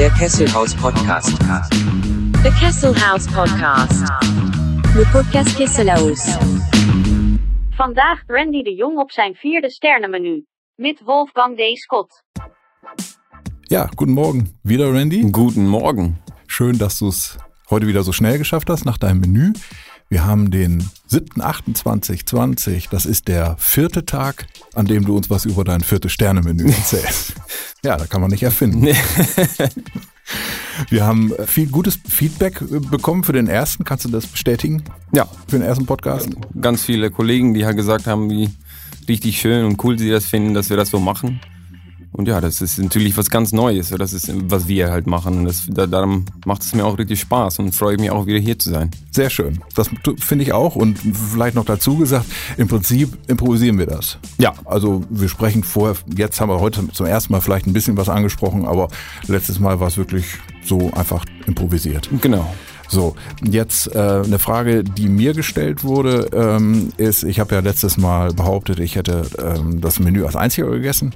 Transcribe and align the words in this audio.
Der 0.00 0.10
Kesselhaus 0.12 0.74
Podcast. 0.76 1.38
The 2.42 2.50
Kessel 2.58 2.94
House 2.94 3.26
Podcast. 3.26 4.08
Le 4.94 5.04
podcast 5.12 5.54
Kesselaus. 5.58 6.38
Vandaag 7.76 8.22
Randy 8.26 8.62
de 8.62 8.74
Jong 8.74 8.98
op 8.98 9.10
zijn 9.10 9.34
vierde 9.34 9.70
sterrenmenu. 9.70 10.46
Met 10.74 11.02
Wolfgang 11.04 11.56
D. 11.56 11.78
Scott. 11.78 12.22
Ja, 13.60 13.90
guten 13.94 14.14
Morgen. 14.14 14.58
Wieder 14.62 14.90
Randy. 14.90 15.30
Guten 15.30 15.68
Morgen. 15.68 16.22
Schön, 16.46 16.78
dass 16.78 16.98
du 16.98 17.08
es 17.08 17.36
heute 17.68 17.86
wieder 17.86 18.02
so 18.02 18.12
schnell 18.12 18.38
geschafft 18.38 18.70
hast 18.70 18.86
nach 18.86 18.96
deinem 18.96 19.20
Menü. 19.20 19.52
Wir 20.12 20.26
haben 20.26 20.50
den 20.50 20.82
7.28.20. 21.12 22.88
Das 22.90 23.06
ist 23.06 23.28
der 23.28 23.54
vierte 23.60 24.04
Tag, 24.04 24.48
an 24.74 24.86
dem 24.86 25.04
du 25.04 25.16
uns 25.16 25.30
was 25.30 25.44
über 25.44 25.62
dein 25.62 25.82
viertes 25.82 26.10
Sterne-Menü 26.10 26.68
erzählst. 26.68 27.34
ja, 27.84 27.96
da 27.96 28.06
kann 28.06 28.20
man 28.20 28.30
nicht 28.30 28.42
erfinden. 28.42 28.88
Wir 30.90 31.04
haben 31.04 31.32
viel 31.46 31.68
gutes 31.68 31.98
Feedback 32.08 32.60
äh, 32.60 32.80
bekommen 32.80 33.22
für 33.22 33.32
den 33.32 33.46
ersten. 33.46 33.84
Kannst 33.84 34.04
du 34.04 34.08
das 34.08 34.26
bestätigen? 34.26 34.82
Ja, 35.12 35.26
Für 35.46 35.58
den 35.58 35.62
ersten 35.62 35.86
Podcast? 35.86 36.28
ganz 36.60 36.82
viele 36.82 37.12
Kollegen, 37.12 37.54
die 37.54 37.64
halt 37.64 37.76
gesagt 37.76 38.08
haben, 38.08 38.28
wie 38.30 38.50
richtig 39.08 39.40
schön 39.40 39.64
und 39.64 39.82
cool 39.84 39.96
sie 39.96 40.10
das 40.10 40.26
finden, 40.26 40.54
dass 40.54 40.70
wir 40.70 40.76
das 40.76 40.90
so 40.90 40.98
machen. 40.98 41.40
Und 42.12 42.26
ja, 42.26 42.40
das 42.40 42.60
ist 42.60 42.78
natürlich 42.78 43.16
was 43.16 43.30
ganz 43.30 43.52
Neues. 43.52 43.90
Das 43.90 44.12
ist, 44.12 44.32
was 44.50 44.66
wir 44.66 44.90
halt 44.90 45.06
machen. 45.06 45.38
Und 45.38 45.44
das, 45.44 45.66
da, 45.68 45.86
darum 45.86 46.26
macht 46.44 46.62
es 46.62 46.74
mir 46.74 46.84
auch 46.84 46.98
richtig 46.98 47.20
Spaß 47.20 47.60
und 47.60 47.74
freue 47.74 47.94
ich 47.94 48.00
mich 48.00 48.10
auch 48.10 48.26
wieder 48.26 48.38
hier 48.38 48.58
zu 48.58 48.70
sein. 48.70 48.90
Sehr 49.12 49.30
schön. 49.30 49.60
Das 49.74 49.90
finde 50.18 50.44
ich 50.44 50.52
auch. 50.52 50.74
Und 50.74 50.98
vielleicht 50.98 51.54
noch 51.54 51.64
dazu 51.64 51.96
gesagt, 51.96 52.26
im 52.56 52.66
Prinzip 52.66 53.16
improvisieren 53.28 53.78
wir 53.78 53.86
das. 53.86 54.18
Ja. 54.38 54.54
Also 54.64 55.04
wir 55.08 55.28
sprechen 55.28 55.62
vorher, 55.62 55.96
jetzt 56.16 56.40
haben 56.40 56.48
wir 56.48 56.60
heute 56.60 56.88
zum 56.92 57.06
ersten 57.06 57.32
Mal 57.32 57.40
vielleicht 57.40 57.66
ein 57.66 57.72
bisschen 57.72 57.96
was 57.96 58.08
angesprochen, 58.08 58.66
aber 58.66 58.88
letztes 59.28 59.60
Mal 59.60 59.78
war 59.78 59.88
es 59.88 59.96
wirklich 59.96 60.26
so 60.64 60.92
einfach 60.94 61.24
improvisiert. 61.46 62.10
Genau. 62.20 62.52
So, 62.90 63.14
jetzt 63.48 63.94
äh, 63.94 63.98
eine 63.98 64.40
Frage, 64.40 64.82
die 64.82 65.08
mir 65.08 65.32
gestellt 65.32 65.84
wurde, 65.84 66.28
ähm, 66.32 66.88
ist, 66.96 67.22
ich 67.22 67.38
habe 67.38 67.54
ja 67.54 67.60
letztes 67.60 67.96
Mal 67.96 68.32
behauptet, 68.34 68.80
ich 68.80 68.96
hätte 68.96 69.22
ähm, 69.38 69.80
das 69.80 70.00
Menü 70.00 70.24
als 70.24 70.34
einziger 70.34 70.68
gegessen. 70.70 71.14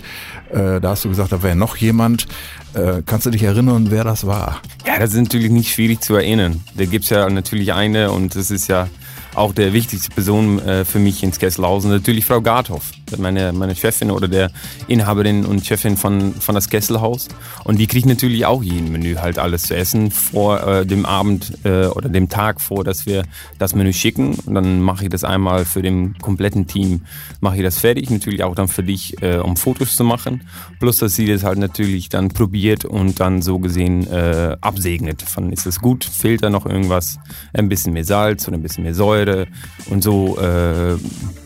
Äh, 0.50 0.80
da 0.80 0.90
hast 0.90 1.04
du 1.04 1.08
gesagt, 1.08 1.32
da 1.32 1.42
wäre 1.42 1.56
noch 1.56 1.76
jemand. 1.76 2.28
Äh, 2.74 3.02
kannst 3.04 3.26
du 3.26 3.30
dich 3.30 3.42
erinnern, 3.42 3.90
wer 3.90 4.04
das 4.04 4.24
war? 4.24 4.62
Ja, 4.86 5.00
das 5.00 5.14
ist 5.14 5.20
natürlich 5.20 5.50
nicht 5.50 5.72
schwierig 5.72 6.00
zu 6.00 6.14
erinnern. 6.14 6.62
Da 6.76 6.84
gibt's 6.84 7.10
ja 7.10 7.28
natürlich 7.28 7.72
eine 7.72 8.12
und 8.12 8.36
das 8.36 8.52
ist 8.52 8.68
ja 8.68 8.88
auch 9.34 9.52
der 9.52 9.72
wichtigste 9.72 10.10
Person 10.10 10.60
äh, 10.60 10.84
für 10.84 11.00
mich 11.00 11.24
ins 11.24 11.40
Kesselhausen. 11.40 11.90
Natürlich 11.90 12.24
Frau 12.24 12.40
Garthoff, 12.40 12.92
meine, 13.18 13.52
meine 13.52 13.74
Chefin 13.74 14.10
oder 14.10 14.28
der 14.28 14.50
Inhaberin 14.88 15.44
und 15.44 15.64
Chefin 15.66 15.96
von, 15.96 16.34
von 16.34 16.54
das 16.54 16.68
Kesselhaus. 16.68 17.28
Und 17.64 17.78
die 17.78 17.86
kriegt 17.86 18.06
natürlich 18.06 18.46
auch 18.46 18.62
jeden 18.62 18.92
Menü 18.92 19.16
halt 19.16 19.38
alles 19.38 19.62
zu 19.62 19.76
essen 19.76 20.10
vor 20.10 20.66
äh, 20.66 20.86
dem 20.86 21.06
Abend 21.06 21.52
äh, 21.64 21.86
oder 21.86 22.08
dem 22.08 22.28
Tag 22.28 22.60
vor, 22.60 22.84
dass 22.84 23.06
wir 23.06 23.24
das 23.58 23.74
Menü 23.74 23.92
schicken. 23.92 24.34
Und 24.46 24.54
dann 24.54 24.80
mache 24.80 25.04
ich 25.04 25.10
das 25.10 25.24
einmal 25.24 25.64
für 25.64 25.82
den 25.82 26.18
kompletten 26.18 26.66
Team, 26.66 27.02
mache 27.40 27.56
ich 27.56 27.62
das 27.62 27.78
fertig. 27.78 28.10
Natürlich 28.10 28.42
auch 28.42 28.54
dann 28.54 28.68
für 28.68 28.82
dich, 28.82 29.20
äh, 29.22 29.38
um 29.38 29.56
Fotos 29.56 29.96
zu 29.96 30.04
machen. 30.04 30.42
Plus, 30.80 30.98
dass 30.98 31.14
sie 31.14 31.26
das 31.26 31.44
halt 31.44 31.58
natürlich 31.58 32.08
dann 32.08 32.28
probiert 32.28 32.84
und 32.84 33.20
dann 33.20 33.42
so 33.42 33.58
gesehen 33.58 34.06
äh, 34.10 34.56
absegnet. 34.60 35.22
Von 35.22 35.52
ist 35.52 35.66
es 35.66 35.80
gut, 35.80 36.04
fehlt 36.04 36.42
da 36.42 36.50
noch 36.50 36.66
irgendwas, 36.66 37.18
ein 37.52 37.68
bisschen 37.68 37.92
mehr 37.92 38.04
Salz 38.04 38.46
oder 38.48 38.56
ein 38.56 38.62
bisschen 38.62 38.84
mehr 38.84 38.94
Säure 38.94 39.46
und 39.90 40.02
so 40.02 40.38
äh, 40.38 40.96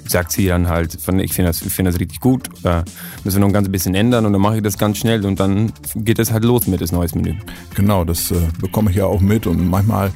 sagt 0.08 0.32
sie 0.32 0.46
dann 0.46 0.68
halt, 0.68 0.94
ich 0.94 1.02
finde 1.02 1.50
das, 1.50 1.62
ich 1.62 1.72
finde 1.72 1.90
das 1.90 2.00
richtig 2.00 2.20
gut, 2.20 2.48
oder 2.62 2.84
müssen 3.24 3.36
wir 3.36 3.40
noch 3.40 3.48
ein 3.48 3.52
ganz 3.52 3.68
bisschen 3.68 3.94
ändern 3.94 4.26
und 4.26 4.32
dann 4.32 4.42
mache 4.42 4.56
ich 4.56 4.62
das 4.62 4.78
ganz 4.78 4.98
schnell 4.98 5.24
und 5.24 5.38
dann 5.40 5.72
geht 5.94 6.18
es 6.18 6.32
halt 6.32 6.44
los 6.44 6.66
mit 6.66 6.80
das 6.80 6.92
neues 6.92 7.14
Menü. 7.14 7.34
Genau, 7.74 8.04
das 8.04 8.30
äh, 8.30 8.36
bekomme 8.60 8.90
ich 8.90 8.96
ja 8.96 9.06
auch 9.06 9.20
mit 9.20 9.46
und 9.46 9.68
manchmal 9.68 10.12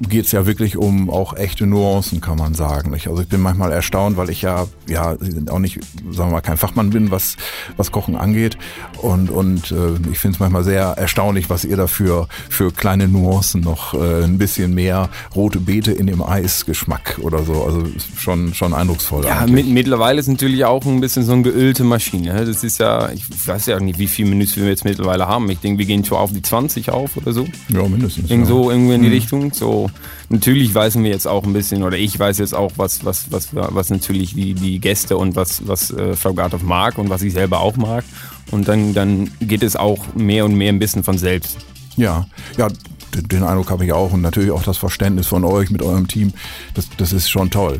geht 0.00 0.26
es 0.26 0.32
ja 0.32 0.46
wirklich 0.46 0.76
um 0.76 1.10
auch 1.10 1.34
echte 1.34 1.66
Nuancen, 1.66 2.20
kann 2.20 2.38
man 2.38 2.54
sagen. 2.54 2.94
Ich, 2.94 3.08
also 3.08 3.22
ich 3.22 3.28
bin 3.28 3.40
manchmal 3.40 3.72
erstaunt, 3.72 4.16
weil 4.16 4.30
ich 4.30 4.42
ja 4.42 4.66
ja 4.88 5.16
auch 5.50 5.58
nicht, 5.58 5.80
sagen 6.10 6.30
wir 6.30 6.34
mal, 6.34 6.40
kein 6.40 6.56
Fachmann 6.56 6.90
bin, 6.90 7.10
was 7.10 7.36
was 7.76 7.92
Kochen 7.92 8.16
angeht. 8.16 8.58
Und 8.98 9.30
und 9.30 9.70
äh, 9.70 9.94
ich 10.10 10.18
finde 10.18 10.36
es 10.36 10.40
manchmal 10.40 10.64
sehr 10.64 10.84
erstaunlich, 10.96 11.50
was 11.50 11.64
ihr 11.64 11.76
dafür 11.76 12.28
für 12.48 12.72
kleine 12.72 13.08
Nuancen 13.08 13.60
noch 13.60 13.94
äh, 13.94 14.24
ein 14.24 14.38
bisschen 14.38 14.74
mehr 14.74 15.08
rote 15.34 15.60
Beete 15.60 15.92
in 15.92 16.06
dem 16.06 16.22
Eisgeschmack 16.22 17.18
oder 17.22 17.42
so. 17.42 17.64
Also 17.64 17.84
schon 18.16 18.54
schon 18.54 18.74
eindrucksvoll. 18.74 19.24
Ja, 19.24 19.46
mit, 19.46 19.66
mittlerweile 19.66 20.20
ist 20.20 20.28
natürlich 20.28 20.64
auch 20.64 20.84
ein 20.86 21.00
bisschen 21.00 21.24
so 21.24 21.32
eine 21.32 21.42
geölte 21.42 21.84
Maschine. 21.84 22.34
ne? 22.34 22.44
Das 22.44 22.64
ist 22.64 22.78
ja, 22.78 23.10
ich 23.10 23.24
weiß 23.46 23.66
ja 23.66 23.80
nicht, 23.80 23.98
wie 23.98 24.06
viele 24.06 24.30
Menüs 24.30 24.56
wir 24.56 24.66
jetzt 24.66 24.84
mittlerweile 24.84 25.26
haben. 25.26 25.48
Ich 25.50 25.58
denke, 25.58 25.78
wir 25.78 25.86
gehen 25.86 26.04
schon 26.04 26.18
auf 26.18 26.32
die 26.32 26.42
20 26.42 26.90
auf 26.90 27.16
oder 27.16 27.32
so. 27.32 27.46
ja, 27.68 27.82
mindestens. 27.82 28.30
Irgend 28.30 28.48
ja. 28.48 28.54
so 28.54 28.70
irgendwo 28.70 28.92
in 28.92 29.02
die 29.02 29.08
Richtung. 29.08 29.52
So 29.52 29.87
natürlich 30.28 30.74
weißen 30.74 31.02
wir 31.02 31.10
jetzt 31.10 31.26
auch 31.26 31.44
ein 31.44 31.52
bisschen 31.52 31.82
oder 31.82 31.96
ich 31.96 32.18
weiß 32.18 32.38
jetzt 32.38 32.54
auch 32.54 32.72
was 32.76 33.04
was 33.04 33.30
was 33.30 33.48
was 33.52 33.90
natürlich 33.90 34.34
die 34.34 34.54
die 34.54 34.78
Gäste 34.78 35.16
und 35.16 35.36
was 35.36 35.66
was 35.66 35.90
äh, 35.90 36.14
Frau 36.14 36.34
Gartow 36.34 36.62
mag 36.62 36.98
und 36.98 37.10
was 37.10 37.22
ich 37.22 37.32
selber 37.32 37.60
auch 37.60 37.76
mag 37.76 38.04
und 38.50 38.68
dann 38.68 38.94
dann 38.94 39.30
geht 39.40 39.62
es 39.62 39.76
auch 39.76 40.14
mehr 40.14 40.44
und 40.44 40.54
mehr 40.54 40.72
ein 40.72 40.78
bisschen 40.78 41.04
von 41.04 41.18
selbst. 41.18 41.58
Ja, 41.96 42.26
ja, 42.56 42.68
den, 43.14 43.42
Eindruck 43.42 43.70
habe 43.70 43.84
ich 43.84 43.92
auch 43.92 44.12
und 44.12 44.22
natürlich 44.22 44.50
auch 44.50 44.62
das 44.62 44.78
Verständnis 44.78 45.26
von 45.26 45.44
euch 45.44 45.70
mit 45.70 45.82
eurem 45.82 46.08
Team. 46.08 46.32
Das, 46.74 46.88
das 46.96 47.12
ist 47.12 47.28
schon 47.28 47.50
toll. 47.50 47.78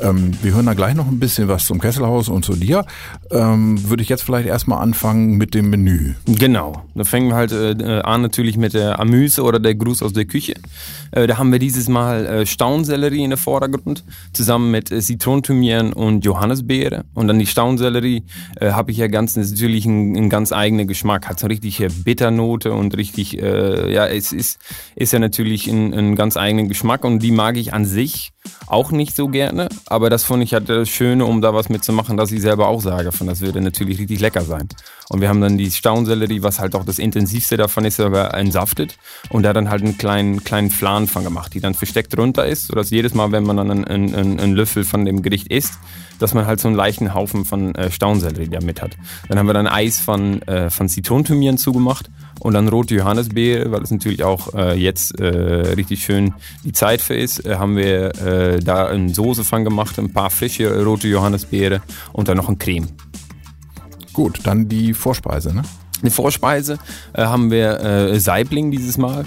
Ähm, 0.00 0.32
wir 0.42 0.54
hören 0.54 0.66
da 0.66 0.74
gleich 0.74 0.94
noch 0.94 1.08
ein 1.08 1.18
bisschen 1.18 1.48
was 1.48 1.66
zum 1.66 1.80
Kesselhaus 1.80 2.28
und 2.28 2.44
zu 2.44 2.54
dir. 2.54 2.84
Ähm, 3.30 3.88
Würde 3.88 4.02
ich 4.02 4.08
jetzt 4.08 4.22
vielleicht 4.22 4.48
erstmal 4.48 4.82
anfangen 4.82 5.36
mit 5.36 5.54
dem 5.54 5.70
Menü. 5.70 6.14
Genau. 6.26 6.84
Da 6.94 7.04
fangen 7.04 7.28
wir 7.28 7.36
halt 7.36 7.52
äh, 7.52 8.00
an 8.00 8.22
natürlich 8.22 8.56
mit 8.56 8.74
der 8.74 9.00
Amüse 9.00 9.42
oder 9.42 9.58
der 9.58 9.74
Gruß 9.74 10.02
aus 10.02 10.12
der 10.12 10.24
Küche. 10.24 10.54
Äh, 11.10 11.26
da 11.26 11.38
haben 11.38 11.52
wir 11.52 11.58
dieses 11.58 11.88
Mal 11.88 12.26
äh, 12.26 12.46
Staunsellerie 12.46 13.24
in 13.24 13.30
der 13.30 13.38
Vordergrund, 13.38 14.04
zusammen 14.32 14.70
mit 14.70 14.90
äh, 14.90 15.00
Zitronenthymian 15.00 15.92
und 15.92 16.24
Johannisbeere. 16.24 17.04
Und 17.14 17.28
dann 17.28 17.38
die 17.38 17.46
Staunsellerie 17.46 18.24
äh, 18.60 18.72
habe 18.72 18.90
ich 18.90 18.98
ja 18.98 19.06
ganz 19.08 19.36
natürlich 19.36 19.86
einen, 19.86 20.30
ganz 20.30 20.52
eigenen 20.52 20.86
Geschmack. 20.86 21.28
Hat 21.28 21.40
so 21.40 21.46
richtig 21.46 21.80
äh, 21.80 21.88
Bitternote 21.88 22.72
und 22.72 22.96
richtig, 22.96 23.40
äh, 23.40 23.92
ja, 23.92 24.06
es 24.06 24.32
ist, 24.32 24.58
ist 24.94 25.12
ja 25.12 25.18
natürlich 25.18 25.66
ein, 25.66 25.94
ein 25.94 26.16
ganz 26.16 26.36
eigenen 26.36 26.68
Geschmack 26.68 27.04
und 27.04 27.20
die 27.20 27.30
mag 27.30 27.56
ich 27.56 27.72
an 27.72 27.84
sich 27.84 28.32
auch 28.66 28.90
nicht 28.90 29.16
so 29.16 29.28
gerne. 29.28 29.68
Aber 29.86 30.10
das 30.10 30.24
fand 30.24 30.42
ich 30.42 30.54
halt 30.54 30.68
das 30.68 30.88
Schöne, 30.88 31.24
um 31.24 31.40
da 31.40 31.54
was 31.54 31.68
mitzumachen, 31.68 32.16
dass 32.16 32.32
ich 32.32 32.40
selber 32.40 32.68
auch 32.68 32.80
sage, 32.80 33.12
von 33.12 33.26
das 33.26 33.40
würde 33.40 33.60
natürlich 33.60 33.98
richtig 33.98 34.20
lecker 34.20 34.42
sein. 34.42 34.68
Und 35.08 35.20
wir 35.20 35.28
haben 35.28 35.40
dann 35.40 35.56
die 35.56 35.70
Staunsellerie, 35.70 36.42
was 36.42 36.60
halt 36.60 36.74
auch 36.74 36.84
das 36.84 36.98
intensivste 36.98 37.56
davon 37.56 37.84
ist, 37.84 37.98
aber 37.98 38.34
entsaftet. 38.34 38.98
Und 39.30 39.42
da 39.42 39.52
dann 39.52 39.70
halt 39.70 39.82
einen 39.82 39.96
kleinen, 39.96 40.44
kleinen 40.44 40.70
Flan 40.70 41.06
von 41.06 41.24
gemacht, 41.24 41.54
die 41.54 41.60
dann 41.60 41.74
versteckt 41.74 42.16
runter 42.18 42.46
ist, 42.46 42.66
sodass 42.66 42.90
jedes 42.90 43.14
Mal, 43.14 43.32
wenn 43.32 43.44
man 43.44 43.56
dann 43.56 43.70
einen, 43.70 44.14
einen, 44.14 44.40
einen 44.40 44.54
Löffel 44.54 44.84
von 44.84 45.04
dem 45.04 45.22
Gericht 45.22 45.48
isst, 45.48 45.74
dass 46.18 46.34
man 46.34 46.46
halt 46.46 46.60
so 46.60 46.68
einen 46.68 46.76
leichten 46.76 47.14
Haufen 47.14 47.44
von 47.44 47.74
äh, 47.74 47.90
Staunsellerie 47.90 48.48
da 48.48 48.60
mit 48.60 48.82
hat. 48.82 48.96
Dann 49.28 49.38
haben 49.38 49.46
wir 49.46 49.54
dann 49.54 49.66
Eis 49.66 49.98
von, 49.98 50.42
äh, 50.42 50.68
von 50.68 50.88
Zitronenthymian 50.88 51.58
zugemacht 51.58 52.10
und 52.40 52.54
dann 52.54 52.68
rote 52.68 52.94
Johannisbeere, 52.94 53.70
weil 53.70 53.82
es 53.82 53.90
natürlich 53.90 54.22
auch 54.22 54.54
äh, 54.54 54.74
jetzt 54.74 55.18
äh, 55.18 55.26
richtig 55.26 56.04
schön 56.04 56.34
die 56.64 56.72
Zeit 56.72 57.00
für 57.00 57.14
ist, 57.14 57.44
äh, 57.44 57.56
haben 57.56 57.76
wir 57.76 58.14
äh, 58.16 58.37
da 58.60 58.86
eine 58.86 59.12
Soße 59.12 59.44
von 59.44 59.64
gemacht, 59.64 59.98
ein 59.98 60.12
paar 60.12 60.30
frische 60.30 60.84
rote 60.84 61.08
Johannisbeere 61.08 61.82
und 62.12 62.28
dann 62.28 62.36
noch 62.36 62.48
ein 62.48 62.58
Creme. 62.58 62.88
Gut, 64.12 64.40
dann 64.44 64.68
die 64.68 64.94
Vorspeise, 64.94 65.54
ne? 65.54 65.62
Eine 66.00 66.10
Vorspeise 66.10 66.78
äh, 67.12 67.24
haben 67.24 67.50
wir 67.50 67.80
äh, 67.80 68.20
Saibling 68.20 68.70
dieses 68.70 68.98
Mal. 68.98 69.24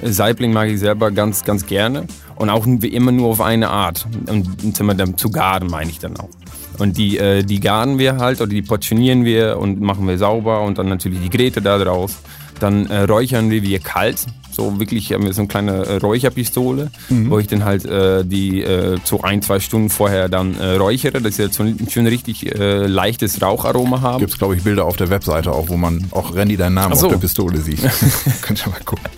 Äh, 0.00 0.10
Saibling 0.10 0.52
mag 0.52 0.68
ich 0.68 0.80
selber 0.80 1.10
ganz, 1.10 1.44
ganz 1.44 1.66
gerne. 1.66 2.06
Und 2.36 2.50
auch 2.50 2.64
wie 2.66 2.88
immer 2.88 3.12
nur 3.12 3.28
auf 3.28 3.40
eine 3.40 3.68
Art. 3.70 4.06
Und 4.28 4.74
Beispiel 4.86 5.16
zu 5.16 5.30
garen 5.30 5.68
meine 5.68 5.90
ich 5.90 5.98
dann 5.98 6.16
auch. 6.16 6.30
Und 6.78 6.96
die, 6.96 7.18
äh, 7.18 7.42
die 7.42 7.60
garen 7.60 7.98
wir 7.98 8.18
halt 8.18 8.40
oder 8.40 8.50
die 8.50 8.62
portionieren 8.62 9.24
wir 9.24 9.58
und 9.58 9.80
machen 9.80 10.06
wir 10.06 10.18
sauber 10.18 10.62
und 10.62 10.78
dann 10.78 10.88
natürlich 10.88 11.20
die 11.20 11.30
Gräte 11.30 11.60
da 11.60 11.78
draus. 11.78 12.16
Dann 12.60 12.86
äh, 12.86 13.02
räuchern 13.02 13.50
wir 13.50 13.62
wir 13.62 13.80
kalt. 13.80 14.26
So 14.58 14.80
wirklich 14.80 15.12
haben 15.12 15.24
wir 15.24 15.32
so 15.32 15.42
eine 15.42 15.48
kleine 15.48 15.86
äh, 15.86 15.96
Räucherpistole, 15.98 16.90
wo 17.08 17.38
ich 17.38 17.46
dann 17.46 17.64
halt 17.64 17.84
äh, 17.84 18.24
die 18.24 18.60
äh, 18.62 18.98
so 19.04 19.20
ein, 19.20 19.40
zwei 19.40 19.60
Stunden 19.60 19.88
vorher 19.88 20.28
dann 20.28 20.58
äh, 20.58 20.74
räuchere, 20.74 21.22
dass 21.22 21.36
sie 21.36 21.44
jetzt 21.44 21.54
so 21.54 21.62
ein 21.62 21.86
schön 21.88 22.08
richtig 22.08 22.52
äh, 22.58 22.86
leichtes 22.86 23.40
Raucharoma 23.40 24.00
haben. 24.00 24.18
Gibt 24.18 24.32
es, 24.32 24.38
glaube 24.38 24.56
ich, 24.56 24.64
Bilder 24.64 24.84
auf 24.84 24.96
der 24.96 25.10
Webseite 25.10 25.52
auch, 25.52 25.68
wo 25.68 25.76
man 25.76 26.08
auch 26.10 26.34
Randy 26.34 26.56
deinen 26.56 26.74
Namen 26.74 26.96
so. 26.96 27.06
auf 27.06 27.12
der 27.12 27.20
Pistole 27.20 27.58
sieht. 27.60 27.78
Könnt 28.42 28.66
ihr 28.66 28.70
mal 28.70 28.80
gucken. 28.84 29.08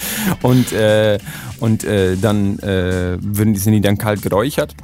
Und, 0.42 0.72
äh, 0.72 1.18
und 1.58 1.84
äh, 1.84 2.18
dann 2.18 2.58
würden 2.60 3.54
die, 3.54 3.60
sind 3.60 3.72
die 3.72 3.80
dann 3.80 3.96
kalt 3.96 4.20
geräuchert. 4.20 4.74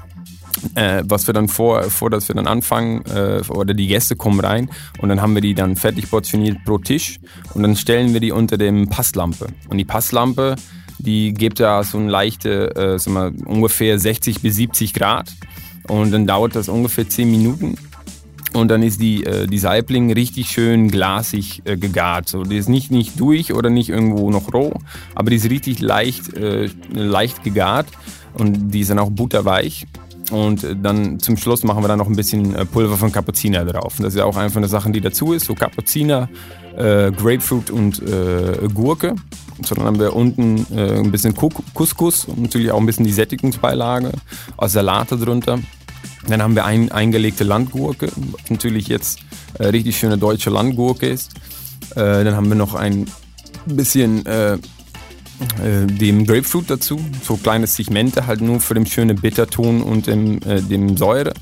Äh, 0.74 1.02
was 1.06 1.26
wir 1.26 1.34
dann 1.34 1.48
vor, 1.48 1.84
vor, 1.84 2.10
dass 2.10 2.28
wir 2.28 2.34
dann 2.34 2.46
anfangen, 2.46 3.04
äh, 3.06 3.42
oder 3.48 3.74
die 3.74 3.86
Gäste 3.86 4.16
kommen 4.16 4.40
rein 4.40 4.70
und 4.98 5.08
dann 5.08 5.20
haben 5.20 5.34
wir 5.34 5.42
die 5.42 5.54
dann 5.54 5.76
fertig 5.76 6.10
portioniert 6.10 6.58
pro 6.64 6.78
Tisch 6.78 7.18
und 7.54 7.62
dann 7.62 7.76
stellen 7.76 8.12
wir 8.12 8.20
die 8.20 8.32
unter 8.32 8.58
dem 8.58 8.88
Passlampe. 8.88 9.46
Und 9.68 9.78
die 9.78 9.84
Passlampe, 9.84 10.56
die 10.98 11.32
gibt 11.34 11.58
ja 11.58 11.82
so 11.82 11.98
eine 11.98 12.10
leichte, 12.10 12.74
äh, 12.74 12.98
sag 12.98 13.12
mal, 13.12 13.32
ungefähr 13.44 13.98
60 13.98 14.40
bis 14.40 14.56
70 14.56 14.94
Grad 14.94 15.32
und 15.88 16.10
dann 16.10 16.26
dauert 16.26 16.56
das 16.56 16.68
ungefähr 16.68 17.08
10 17.08 17.30
Minuten 17.30 17.76
Und 18.52 18.68
dann 18.68 18.82
ist 18.82 19.00
die, 19.02 19.24
äh, 19.24 19.46
die 19.46 19.58
Saibling 19.58 20.12
richtig 20.12 20.48
schön 20.48 20.90
glasig 20.90 21.60
äh, 21.64 21.76
gegart. 21.76 22.28
So, 22.28 22.42
die 22.42 22.56
ist 22.56 22.68
nicht, 22.68 22.90
nicht 22.90 23.20
durch 23.20 23.52
oder 23.52 23.68
nicht 23.68 23.90
irgendwo 23.90 24.30
noch 24.30 24.54
roh, 24.54 24.72
aber 25.14 25.30
die 25.30 25.36
ist 25.36 25.50
richtig 25.50 25.80
leicht, 25.80 26.32
äh, 26.34 26.70
leicht 26.92 27.44
gegart 27.44 27.86
und 28.34 28.70
die 28.70 28.84
sind 28.84 28.98
auch 28.98 29.10
butterweich. 29.10 29.86
Und 30.31 30.64
äh, 30.64 30.75
dann 30.76 31.20
zum 31.20 31.37
Schluss 31.37 31.62
machen 31.62 31.82
wir 31.82 31.88
dann 31.88 31.99
noch 31.99 32.08
ein 32.08 32.17
bisschen 32.17 32.55
äh, 32.55 32.64
Pulver 32.64 32.96
von 32.96 33.12
Kapuziner 33.12 33.64
drauf. 33.64 33.99
Und 33.99 34.05
das 34.05 34.14
ist 34.14 34.19
ja 34.19 34.25
auch 34.25 34.37
eine 34.37 34.69
Sache, 34.69 34.90
die 34.90 35.00
dazu 35.00 35.32
ist. 35.32 35.46
So 35.46 35.55
Kapuziner, 35.55 36.28
äh, 36.76 37.12
Grapefruit 37.12 37.70
und 37.70 38.02
äh, 38.02 38.69
Gurke. 38.73 39.14
So, 39.62 39.75
dann 39.75 39.84
haben 39.84 39.99
wir 39.99 40.14
unten 40.14 40.67
äh, 40.76 40.99
ein 40.99 41.11
bisschen 41.11 41.34
Couscous 41.34 42.26
und 42.26 42.43
natürlich 42.43 42.70
auch 42.70 42.78
ein 42.78 42.87
bisschen 42.87 43.06
die 43.06 43.12
Sättigungsbeilage, 43.12 44.12
aus 44.56 44.73
Salate 44.73 45.17
drunter. 45.17 45.58
Dann 46.28 46.43
haben 46.43 46.55
wir 46.55 46.64
ein, 46.64 46.90
eingelegte 46.90 47.44
Landgurke, 47.44 48.11
was 48.17 48.50
natürlich 48.50 48.88
jetzt 48.88 49.20
äh, 49.58 49.67
richtig 49.67 49.96
schöne 49.96 50.19
deutsche 50.19 50.50
Landgurke 50.50 51.06
ist. 51.08 51.32
Dann 51.94 52.34
haben 52.34 52.49
wir 52.49 52.56
noch 52.56 52.75
ein 52.75 53.06
bisschen 53.64 54.26
äh, 55.62 55.86
dem 55.86 56.26
Grapefruit 56.26 56.70
dazu, 56.70 57.00
so 57.22 57.36
kleine 57.36 57.66
Segmente 57.66 58.26
halt 58.26 58.40
nur 58.40 58.60
für 58.60 58.74
den 58.74 58.86
schönen 58.86 59.16
Bitterton 59.16 59.82
und 59.82 60.06
dem, 60.06 60.40
äh, 60.42 60.62
dem 60.62 60.96
Säure. 60.96 61.32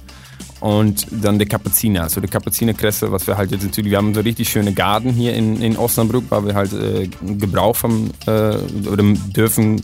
Und 0.61 1.07
dann 1.11 1.39
der 1.39 1.47
Kapuziner, 1.47 2.05
also 2.05 2.23
der 2.23 2.31
Kapuzinerkresse, 2.31 3.13
was 3.13 3.27
wir 3.27 3.37
halt 3.37 3.51
jetzt 3.51 3.65
natürlich, 3.65 3.91
wir 3.91 3.99
haben 3.99 4.15
so 4.15 4.23
richtig 4.23 4.49
schöne 4.49 4.73
Garten 4.73 5.11
hier 5.11 5.35
in, 5.35 5.61
in 5.61 5.77
Osnabrück, 5.77 6.25
weil 6.31 6.47
wir 6.47 6.55
halt 6.55 6.73
äh, 6.73 7.09
Gebrauch 7.21 7.77
vom, 7.77 8.11
äh, 8.27 8.57
oder 8.89 9.03
dürfen 9.37 9.83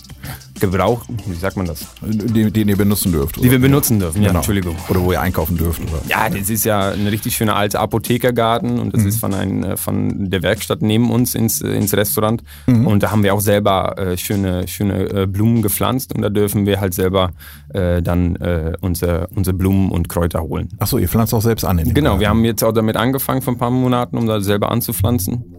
Gebrauch, 0.60 1.02
wie 1.26 1.34
sagt 1.34 1.56
man 1.56 1.66
das? 1.66 1.86
Den, 2.02 2.52
den 2.52 2.68
ihr 2.68 2.76
benutzen 2.76 3.12
dürft. 3.12 3.38
Oder? 3.38 3.44
Die 3.44 3.50
wir 3.50 3.58
benutzen 3.58 3.98
dürfen, 3.98 4.22
ja, 4.22 4.28
genau. 4.28 4.40
Entschuldigung. 4.40 4.76
Oder 4.88 5.00
wo 5.00 5.12
ihr 5.12 5.20
einkaufen 5.20 5.56
dürft. 5.56 5.80
Oder? 5.82 6.00
Ja, 6.08 6.28
das 6.28 6.50
ist 6.50 6.64
ja 6.64 6.90
ein 6.90 7.06
richtig 7.06 7.34
schöner 7.34 7.56
alter 7.56 7.80
Apothekergarten 7.80 8.78
und 8.78 8.94
das 8.94 9.02
mhm. 9.02 9.08
ist 9.08 9.20
von, 9.20 9.34
ein, 9.34 9.76
von 9.76 10.30
der 10.30 10.42
Werkstatt 10.42 10.82
neben 10.82 11.10
uns 11.10 11.34
ins, 11.34 11.60
ins 11.60 11.94
Restaurant. 11.94 12.42
Mhm. 12.66 12.86
Und 12.86 13.02
da 13.02 13.10
haben 13.10 13.22
wir 13.22 13.34
auch 13.34 13.40
selber 13.40 13.98
äh, 13.98 14.16
schöne, 14.16 14.68
schöne 14.68 15.22
äh, 15.22 15.26
Blumen 15.26 15.62
gepflanzt 15.62 16.14
und 16.14 16.22
da 16.22 16.28
dürfen 16.28 16.66
wir 16.66 16.80
halt 16.80 16.94
selber 16.94 17.32
äh, 17.74 18.02
dann 18.02 18.36
äh, 18.36 18.74
unsere, 18.80 19.28
unsere 19.34 19.54
Blumen 19.54 19.90
und 19.90 20.08
Kräuter 20.08 20.42
holen. 20.42 20.68
Achso, 20.78 20.98
ihr 20.98 21.08
pflanzt 21.08 21.34
auch 21.34 21.42
selbst 21.42 21.64
an 21.64 21.78
in 21.78 21.94
Genau, 21.94 22.10
Garten. 22.10 22.20
wir 22.20 22.28
haben 22.28 22.44
jetzt 22.44 22.62
auch 22.62 22.72
damit 22.72 22.96
angefangen 22.96 23.42
vor 23.42 23.54
ein 23.54 23.58
paar 23.58 23.70
Monaten, 23.70 24.16
um 24.16 24.26
da 24.26 24.40
selber 24.40 24.70
anzupflanzen. 24.70 25.50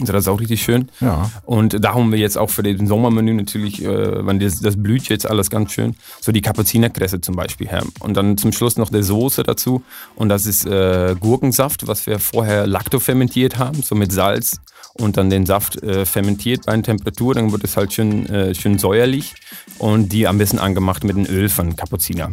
Das 0.00 0.24
ist 0.24 0.28
auch 0.28 0.40
richtig 0.40 0.62
schön. 0.62 0.88
Ja. 1.00 1.30
Und 1.44 1.82
da 1.82 1.94
haben 1.94 2.12
wir 2.12 2.18
jetzt 2.18 2.38
auch 2.38 2.50
für 2.50 2.62
den 2.62 2.86
Sommermenü 2.86 3.34
natürlich, 3.34 3.84
äh, 3.84 4.26
wenn 4.26 4.38
das, 4.38 4.60
das 4.60 4.80
blüht 4.80 5.08
jetzt 5.08 5.28
alles 5.28 5.50
ganz 5.50 5.72
schön, 5.72 5.96
so 6.20 6.32
die 6.32 6.42
Kapuzinerkresse 6.42 7.20
zum 7.20 7.36
Beispiel 7.36 7.68
her. 7.68 7.82
Und 8.00 8.16
dann 8.16 8.36
zum 8.36 8.52
Schluss 8.52 8.76
noch 8.76 8.90
der 8.90 9.02
Soße 9.02 9.42
dazu. 9.42 9.82
Und 10.16 10.28
das 10.28 10.46
ist 10.46 10.66
äh, 10.66 11.14
Gurkensaft, 11.18 11.86
was 11.86 12.06
wir 12.06 12.18
vorher 12.18 12.66
laktofermentiert 12.66 13.58
haben, 13.58 13.82
so 13.82 13.94
mit 13.94 14.12
Salz 14.12 14.60
und 14.94 15.16
dann 15.16 15.30
den 15.30 15.46
Saft 15.46 15.82
äh, 15.82 16.04
fermentiert 16.04 16.66
bei 16.66 16.72
einer 16.72 16.82
Temperatur, 16.82 17.34
dann 17.34 17.52
wird 17.52 17.64
es 17.64 17.76
halt 17.76 17.92
schön, 17.92 18.26
äh, 18.26 18.54
schön 18.54 18.78
säuerlich 18.78 19.34
und 19.78 20.12
die 20.12 20.26
am 20.26 20.38
besten 20.38 20.58
angemacht 20.58 21.04
mit 21.04 21.16
dem 21.16 21.26
Öl 21.26 21.48
von 21.48 21.76
Kapuziner. 21.76 22.30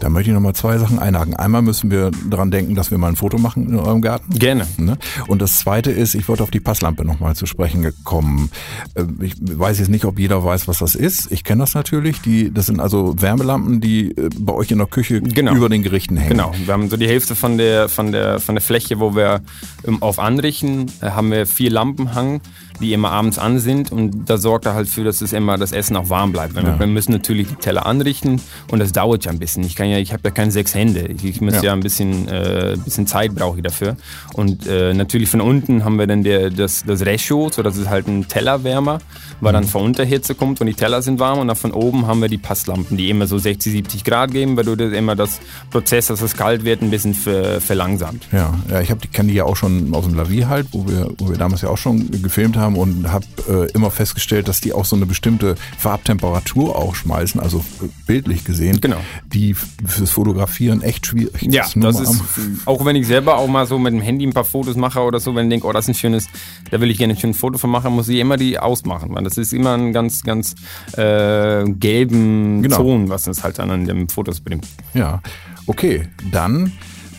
Da 0.00 0.08
möchte 0.08 0.30
ich 0.30 0.34
nochmal 0.34 0.54
zwei 0.54 0.78
Sachen 0.78 0.98
einhaken. 0.98 1.34
Einmal 1.34 1.62
müssen 1.62 1.90
wir 1.90 2.10
daran 2.28 2.50
denken, 2.50 2.74
dass 2.74 2.90
wir 2.90 2.98
mal 2.98 3.08
ein 3.08 3.16
Foto 3.16 3.38
machen 3.38 3.68
in 3.68 3.78
eurem 3.78 4.02
Garten. 4.02 4.38
Gerne. 4.38 4.66
Ne? 4.76 4.98
Und 5.26 5.40
das 5.40 5.58
zweite 5.58 5.90
ist, 5.90 6.14
ich 6.14 6.28
wollte 6.28 6.42
auf 6.42 6.50
die 6.50 6.60
Passlampe 6.60 7.04
nochmal 7.04 7.34
zu 7.36 7.46
sprechen 7.46 7.82
gekommen. 7.82 8.50
Äh, 8.94 9.04
ich 9.22 9.34
weiß 9.40 9.78
jetzt 9.78 9.88
nicht, 9.88 10.04
ob 10.04 10.18
jeder 10.18 10.44
weiß, 10.44 10.68
was 10.68 10.78
das 10.78 10.94
ist. 10.94 11.32
Ich 11.32 11.42
kenne 11.42 11.62
das 11.62 11.74
natürlich. 11.74 12.20
Die, 12.20 12.52
das 12.52 12.66
sind 12.66 12.80
also 12.80 13.20
Wärmelampen, 13.20 13.80
die 13.80 14.10
äh, 14.10 14.28
bei 14.38 14.52
euch 14.52 14.70
in 14.70 14.78
der 14.78 14.86
Küche 14.86 15.20
genau. 15.20 15.54
über 15.54 15.68
den 15.68 15.82
Gerichten 15.82 16.16
hängen. 16.16 16.30
Genau. 16.30 16.52
Wir 16.64 16.72
haben 16.72 16.90
so 16.90 16.96
die 16.96 17.08
Hälfte 17.08 17.34
von 17.34 17.58
der, 17.58 17.88
von 17.88 18.12
der, 18.12 18.40
von 18.40 18.54
der 18.54 18.62
Fläche, 18.62 19.00
wo 19.00 19.16
wir 19.16 19.42
ähm, 19.86 20.02
auf 20.02 20.18
anrichten, 20.18 20.86
äh, 21.00 21.10
haben 21.10 21.30
wir 21.30 21.46
vier 21.46 21.70
Lampen 21.70 21.83
hangen 22.14 22.40
die 22.80 22.92
immer 22.92 23.10
abends 23.10 23.38
an 23.38 23.58
sind 23.58 23.92
und 23.92 24.28
das 24.28 24.42
sorgt 24.42 24.66
er 24.66 24.74
halt 24.74 24.88
für, 24.88 25.04
dass 25.04 25.20
es 25.20 25.32
immer 25.32 25.58
das 25.58 25.72
Essen 25.72 25.96
auch 25.96 26.08
warm 26.08 26.32
bleibt. 26.32 26.54
Weil 26.54 26.64
ja. 26.64 26.78
wir 26.78 26.86
müssen 26.86 27.12
natürlich 27.12 27.48
die 27.48 27.54
Teller 27.54 27.86
anrichten 27.86 28.40
und 28.70 28.78
das 28.78 28.92
dauert 28.92 29.24
ja 29.24 29.30
ein 29.30 29.38
bisschen. 29.38 29.64
Ich 29.64 29.76
kann 29.76 29.88
ja, 29.88 29.98
ich 29.98 30.12
habe 30.12 30.22
ja 30.24 30.30
keine 30.30 30.50
sechs 30.50 30.74
Hände. 30.74 31.00
Ich, 31.00 31.24
ich 31.24 31.40
muss 31.40 31.54
ja. 31.54 31.64
ja, 31.64 31.72
ein 31.72 31.80
bisschen, 31.80 32.28
äh, 32.28 32.76
bisschen 32.84 33.06
Zeit 33.06 33.34
brauche 33.34 33.58
ich 33.58 33.62
dafür. 33.62 33.96
Und 34.34 34.66
äh, 34.66 34.92
natürlich 34.94 35.28
von 35.28 35.40
unten 35.40 35.84
haben 35.84 35.98
wir 35.98 36.06
dann 36.06 36.22
der, 36.24 36.50
das, 36.50 36.84
das 36.84 37.04
Ratio, 37.06 37.48
so 37.50 37.62
dass 37.62 37.76
es 37.76 37.88
halt 37.88 38.08
ein 38.08 38.26
Tellerwärmer, 38.28 38.98
weil 39.40 39.52
mhm. 39.52 39.56
dann 39.56 39.64
von 39.64 39.82
Unterhitze 39.82 40.34
kommt 40.34 40.60
und 40.60 40.66
die 40.66 40.74
Teller 40.74 41.02
sind 41.02 41.20
warm 41.20 41.38
und 41.38 41.48
dann 41.48 41.56
von 41.56 41.72
oben 41.72 42.06
haben 42.06 42.20
wir 42.20 42.28
die 42.28 42.38
Passlampen, 42.38 42.96
die 42.96 43.10
immer 43.10 43.26
so 43.26 43.38
60, 43.38 43.72
70 43.72 44.04
Grad 44.04 44.32
geben, 44.32 44.56
weil 44.56 44.64
du 44.64 44.76
das 44.76 44.92
immer 44.92 45.14
das 45.14 45.40
Prozess, 45.70 46.06
dass 46.06 46.22
es 46.22 46.36
kalt 46.36 46.64
wird, 46.64 46.82
ein 46.82 46.90
bisschen 46.90 47.14
ver, 47.14 47.60
verlangsamt. 47.60 48.26
Ja, 48.32 48.54
ja 48.68 48.80
ich 48.80 48.90
habe 48.90 49.00
die 49.00 49.08
kenne 49.08 49.28
die 49.28 49.34
ja 49.34 49.44
auch 49.44 49.56
schon 49.56 49.94
aus 49.94 50.04
dem 50.04 50.14
Lavier 50.14 50.48
halt, 50.48 50.68
wo 50.72 50.86
wir, 50.86 51.10
wo 51.18 51.28
wir 51.28 51.36
damals 51.36 51.62
ja 51.62 51.68
auch 51.68 51.78
schon 51.78 52.10
gefilmt 52.22 52.56
haben 52.56 52.63
haben 52.64 52.76
und 52.76 53.10
habe 53.12 53.26
äh, 53.48 53.70
immer 53.72 53.90
festgestellt, 53.90 54.48
dass 54.48 54.60
die 54.60 54.72
auch 54.72 54.84
so 54.84 54.96
eine 54.96 55.06
bestimmte 55.06 55.54
Farbtemperatur 55.78 56.76
auch 56.76 56.94
schmeißen, 56.94 57.40
also 57.40 57.58
äh, 57.82 57.88
bildlich 58.06 58.44
gesehen, 58.44 58.80
genau. 58.80 58.96
die 59.32 59.54
fürs 59.54 60.10
Fotografieren 60.10 60.82
echt 60.82 61.06
schwierig 61.06 61.42
ist. 61.42 61.54
Ja, 61.54 61.66
das 61.76 62.00
ist, 62.00 62.22
auch 62.64 62.84
wenn 62.84 62.96
ich 62.96 63.06
selber 63.06 63.36
auch 63.36 63.48
mal 63.48 63.66
so 63.66 63.78
mit 63.78 63.92
dem 63.92 64.00
Handy 64.00 64.26
ein 64.26 64.32
paar 64.32 64.44
Fotos 64.44 64.76
mache 64.76 65.00
oder 65.00 65.20
so, 65.20 65.34
wenn 65.34 65.46
ich 65.46 65.50
denke, 65.50 65.66
oh, 65.66 65.72
das 65.72 65.84
ist 65.84 65.90
ein 65.90 65.94
schönes, 65.94 66.28
da 66.70 66.80
will 66.80 66.90
ich 66.90 66.98
gerne 66.98 67.14
ein 67.14 67.20
schönes 67.20 67.36
Foto 67.36 67.58
von 67.58 67.70
machen, 67.70 67.92
muss 67.92 68.08
ich 68.08 68.18
immer 68.18 68.36
die 68.36 68.58
ausmachen, 68.58 69.14
weil 69.14 69.24
das 69.24 69.38
ist 69.38 69.52
immer 69.52 69.74
ein 69.74 69.92
ganz, 69.92 70.22
ganz 70.22 70.54
äh, 70.96 71.64
gelben 71.64 72.62
genau. 72.62 72.76
Ton, 72.76 73.08
was 73.08 73.24
das 73.24 73.44
halt 73.44 73.58
dann 73.58 73.70
an 73.70 73.84
den 73.84 74.08
Fotos 74.08 74.40
bringt. 74.40 74.66
Ja, 74.94 75.20
okay, 75.66 76.08
dann 76.30 76.72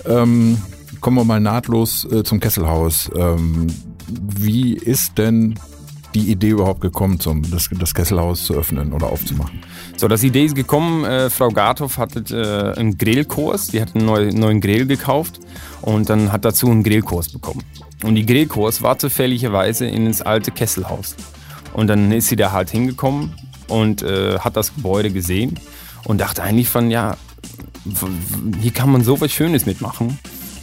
ähm, 0.05 0.57
kommen 1.01 1.17
wir 1.17 1.23
mal 1.23 1.39
nahtlos 1.39 2.05
äh, 2.11 2.23
zum 2.23 2.39
Kesselhaus. 2.39 3.11
Ähm, 3.15 3.67
wie 4.07 4.73
ist 4.73 5.17
denn 5.17 5.55
die 6.13 6.31
Idee 6.31 6.49
überhaupt 6.49 6.81
gekommen, 6.81 7.19
zum, 7.19 7.49
das, 7.51 7.69
das 7.71 7.93
Kesselhaus 7.93 8.45
zu 8.45 8.53
öffnen 8.53 8.93
oder 8.93 9.07
aufzumachen? 9.07 9.59
So, 9.97 10.07
das 10.07 10.23
Idee 10.23 10.45
ist 10.45 10.55
gekommen, 10.55 11.03
äh, 11.03 11.29
Frau 11.29 11.49
Garthoff 11.49 11.97
hatte 11.97 12.23
äh, 12.33 12.79
einen 12.79 12.97
Grillkurs, 12.97 13.67
die 13.67 13.81
hat 13.81 13.95
einen 13.95 14.05
neu, 14.05 14.31
neuen 14.31 14.61
Grill 14.61 14.85
gekauft 14.85 15.39
und 15.81 16.09
dann 16.09 16.31
hat 16.31 16.45
dazu 16.45 16.69
einen 16.69 16.83
Grillkurs 16.83 17.29
bekommen. 17.29 17.63
Und 18.03 18.15
die 18.15 18.25
Grillkurs 18.25 18.81
war 18.81 18.97
zufälligerweise 18.97 19.85
in 19.85 20.05
das 20.05 20.21
alte 20.21 20.51
Kesselhaus. 20.51 21.15
Und 21.73 21.87
dann 21.87 22.11
ist 22.11 22.27
sie 22.27 22.35
da 22.37 22.51
halt 22.51 22.69
hingekommen 22.69 23.33
und 23.67 24.01
äh, 24.01 24.39
hat 24.39 24.55
das 24.55 24.73
Gebäude 24.73 25.11
gesehen 25.11 25.59
und 26.05 26.21
dachte 26.21 26.43
eigentlich 26.43 26.69
von, 26.69 26.89
ja, 26.89 27.17
hier 28.61 28.71
kann 28.71 28.91
man 28.91 29.03
so 29.03 29.19
was 29.19 29.31
Schönes 29.31 29.65
mitmachen 29.65 30.17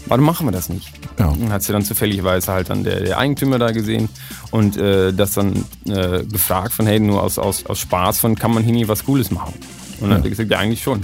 warum 0.06 0.24
machen 0.24 0.46
wir 0.46 0.52
das 0.52 0.68
nicht? 0.68 0.90
Ja. 1.18 1.28
Und 1.28 1.52
hat 1.52 1.62
sie 1.62 1.72
dann 1.72 1.84
zufälligerweise 1.84 2.52
halt 2.52 2.70
dann 2.70 2.84
der, 2.84 3.00
der 3.00 3.18
Eigentümer 3.18 3.58
da 3.58 3.70
gesehen 3.70 4.08
und 4.50 4.76
äh, 4.76 5.12
das 5.12 5.32
dann 5.32 5.64
äh, 5.86 6.24
gefragt 6.24 6.72
von, 6.72 6.86
hey, 6.86 7.00
nur 7.00 7.22
aus, 7.22 7.38
aus, 7.38 7.66
aus 7.66 7.78
Spaß 7.80 8.18
von, 8.18 8.34
kann 8.34 8.52
man 8.52 8.62
hier 8.62 8.72
nie 8.72 8.88
was 8.88 9.04
Cooles 9.04 9.30
machen? 9.30 9.54
Und 10.00 10.02
dann 10.02 10.10
ja. 10.10 10.16
hat 10.16 10.24
er 10.24 10.30
gesagt, 10.30 10.50
ja, 10.50 10.58
eigentlich 10.58 10.82
schon. 10.82 11.02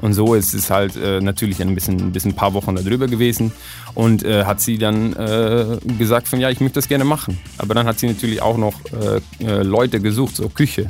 Und 0.00 0.14
so 0.14 0.34
ist 0.34 0.54
es 0.54 0.70
halt 0.70 0.96
äh, 0.96 1.20
natürlich 1.20 1.60
ein 1.60 1.74
bisschen, 1.74 1.98
ein 1.98 2.12
bisschen 2.12 2.32
ein 2.32 2.36
paar 2.36 2.54
Wochen 2.54 2.74
darüber 2.76 3.06
gewesen 3.06 3.52
und 3.94 4.24
äh, 4.24 4.44
hat 4.44 4.60
sie 4.60 4.78
dann 4.78 5.12
äh, 5.14 5.78
gesagt 5.98 6.28
von 6.28 6.40
ja, 6.40 6.50
ich 6.50 6.60
möchte 6.60 6.76
das 6.76 6.88
gerne 6.88 7.04
machen. 7.04 7.38
Aber 7.58 7.74
dann 7.74 7.86
hat 7.86 7.98
sie 7.98 8.06
natürlich 8.06 8.40
auch 8.40 8.56
noch 8.56 8.74
äh, 8.92 9.44
äh, 9.44 9.62
Leute 9.62 10.00
gesucht, 10.00 10.36
so 10.36 10.48
Küche. 10.48 10.86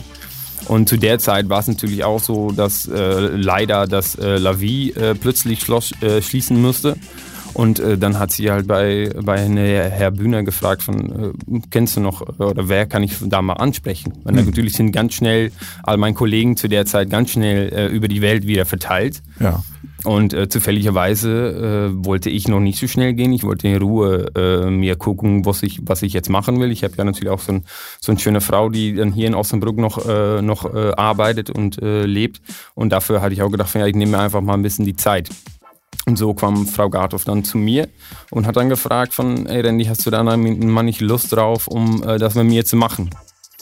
Und 0.66 0.88
zu 0.88 0.98
der 0.98 1.18
Zeit 1.18 1.48
war 1.48 1.60
es 1.60 1.68
natürlich 1.68 2.04
auch 2.04 2.20
so, 2.20 2.50
dass 2.50 2.86
äh, 2.86 3.28
leider 3.28 3.86
das 3.86 4.16
äh, 4.16 4.36
Lavi 4.36 4.92
plötzlich 5.20 5.60
schloss, 5.60 5.92
schließen 6.20 6.60
musste. 6.60 6.96
Und 7.58 7.80
äh, 7.80 7.98
dann 7.98 8.20
hat 8.20 8.30
sie 8.30 8.52
halt 8.52 8.68
bei, 8.68 9.10
bei 9.20 9.36
Herr 9.40 10.12
Bühner 10.12 10.44
gefragt, 10.44 10.80
von, 10.80 11.34
äh, 11.34 11.60
kennst 11.72 11.96
du 11.96 12.00
noch 12.00 12.20
oder 12.38 12.68
wer 12.68 12.86
kann 12.86 13.02
ich 13.02 13.16
da 13.20 13.42
mal 13.42 13.54
ansprechen? 13.54 14.12
Und 14.22 14.36
mhm. 14.36 14.44
natürlich 14.44 14.74
sind 14.74 14.92
ganz 14.92 15.14
schnell 15.14 15.50
all 15.82 15.96
meine 15.96 16.14
Kollegen 16.14 16.56
zu 16.56 16.68
der 16.68 16.86
Zeit 16.86 17.10
ganz 17.10 17.30
schnell 17.30 17.72
äh, 17.72 17.86
über 17.88 18.06
die 18.06 18.22
Welt 18.22 18.46
wieder 18.46 18.64
verteilt. 18.64 19.24
Ja. 19.40 19.64
Und 20.04 20.34
äh, 20.34 20.48
zufälligerweise 20.48 21.90
äh, 21.90 22.04
wollte 22.06 22.30
ich 22.30 22.46
noch 22.46 22.60
nicht 22.60 22.78
so 22.78 22.86
schnell 22.86 23.14
gehen. 23.14 23.32
Ich 23.32 23.42
wollte 23.42 23.66
in 23.66 23.78
Ruhe 23.78 24.30
äh, 24.36 24.70
mir 24.70 24.94
gucken, 24.94 25.44
was 25.44 25.64
ich, 25.64 25.80
was 25.82 26.02
ich 26.02 26.12
jetzt 26.12 26.30
machen 26.30 26.60
will. 26.60 26.70
Ich 26.70 26.84
habe 26.84 26.94
ja 26.96 27.02
natürlich 27.02 27.30
auch 27.30 27.40
so, 27.40 27.54
ein, 27.54 27.64
so 27.98 28.12
eine 28.12 28.20
schöne 28.20 28.40
Frau, 28.40 28.68
die 28.68 28.94
dann 28.94 29.12
hier 29.12 29.26
in 29.26 29.34
Osnabrück 29.34 29.78
noch, 29.78 30.08
äh, 30.08 30.42
noch 30.42 30.72
äh, 30.72 30.92
arbeitet 30.92 31.50
und 31.50 31.82
äh, 31.82 32.06
lebt. 32.06 32.40
Und 32.76 32.90
dafür 32.90 33.20
hatte 33.20 33.34
ich 33.34 33.42
auch 33.42 33.50
gedacht, 33.50 33.74
ja, 33.74 33.84
ich 33.88 33.96
nehme 33.96 34.12
mir 34.12 34.20
einfach 34.20 34.42
mal 34.42 34.54
ein 34.54 34.62
bisschen 34.62 34.84
die 34.84 34.94
Zeit. 34.94 35.28
Und 36.06 36.16
so 36.16 36.32
kam 36.32 36.66
Frau 36.66 36.88
Gartow 36.88 37.22
dann 37.24 37.44
zu 37.44 37.58
mir 37.58 37.88
und 38.30 38.46
hat 38.46 38.56
dann 38.56 38.68
gefragt 38.68 39.12
von, 39.12 39.46
ey 39.46 39.60
Randy, 39.60 39.84
hast 39.84 40.06
du 40.06 40.10
da 40.10 40.22
mal 40.22 40.82
nicht 40.82 41.00
Lust 41.00 41.32
drauf, 41.32 41.68
um 41.68 42.02
äh, 42.02 42.18
das 42.18 42.34
mit 42.34 42.46
mir 42.46 42.64
zu 42.64 42.76
machen? 42.76 43.10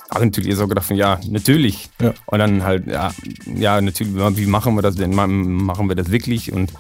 Aber 0.09 0.25
natürlich 0.25 0.55
so 0.55 0.69
gedacht, 0.69 0.89
ja, 0.91 1.19
natürlich. 1.29 1.91
Ja. 2.01 2.15
Und 2.27 2.39
dann 2.39 2.63
halt, 2.63 2.87
ja, 2.87 3.11
ja, 3.47 3.81
natürlich, 3.81 4.15
wie 4.37 4.47
machen 4.47 4.77
wir 4.77 4.83
das 4.83 4.95
denn? 4.95 5.15
Machen 5.15 5.89
wir 5.89 5.97
das 5.97 6.11
wirklich? 6.13 6.53
Und 6.53 6.73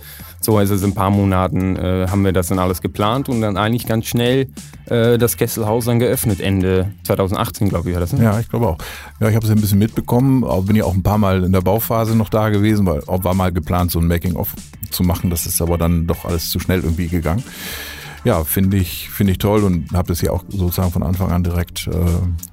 So 0.46 0.60
es 0.70 0.70
in 0.84 0.90
ein 0.90 0.94
paar 0.94 1.10
Monaten, 1.10 1.74
äh, 1.74 2.06
haben 2.08 2.24
wir 2.24 2.32
das 2.32 2.46
dann 2.46 2.60
alles 2.60 2.80
geplant 2.80 3.28
und 3.28 3.40
dann 3.40 3.56
eigentlich 3.56 3.84
ganz 3.84 4.06
schnell 4.06 4.46
äh, 4.84 5.18
das 5.18 5.36
Kesselhaus 5.36 5.86
dann 5.86 5.98
geöffnet, 5.98 6.40
Ende 6.40 6.92
2018, 7.02 7.68
glaube 7.68 7.90
ich, 7.90 7.96
war 7.96 8.00
das. 8.00 8.12
Ne? 8.12 8.22
Ja, 8.22 8.38
ich 8.38 8.48
glaube 8.48 8.68
auch. 8.68 8.78
Ja, 9.18 9.28
ich 9.28 9.34
habe 9.34 9.44
es 9.44 9.50
ein 9.50 9.60
bisschen 9.60 9.80
mitbekommen, 9.80 10.44
bin 10.64 10.76
ja 10.76 10.84
auch 10.84 10.94
ein 10.94 11.02
paar 11.02 11.18
Mal 11.18 11.42
in 11.42 11.50
der 11.50 11.62
Bauphase 11.62 12.14
noch 12.14 12.28
da 12.28 12.50
gewesen, 12.50 12.86
weil 12.86 13.02
auch 13.08 13.24
war 13.24 13.34
mal 13.34 13.50
geplant, 13.50 13.90
so 13.90 13.98
ein 13.98 14.06
Making-of 14.06 14.54
zu 14.92 15.02
machen. 15.02 15.30
Das 15.30 15.46
ist 15.46 15.60
aber 15.60 15.78
dann 15.78 16.06
doch 16.06 16.24
alles 16.24 16.48
zu 16.50 16.60
schnell 16.60 16.84
irgendwie 16.84 17.08
gegangen. 17.08 17.42
Ja, 18.24 18.44
finde 18.44 18.76
ich, 18.76 19.08
finde 19.10 19.32
ich 19.32 19.38
toll 19.38 19.64
und 19.64 19.92
habe 19.92 20.08
das 20.08 20.20
ja 20.20 20.32
auch 20.32 20.44
sozusagen 20.48 20.90
von 20.90 21.02
Anfang 21.02 21.30
an 21.30 21.44
direkt 21.44 21.86
äh, 21.86 21.92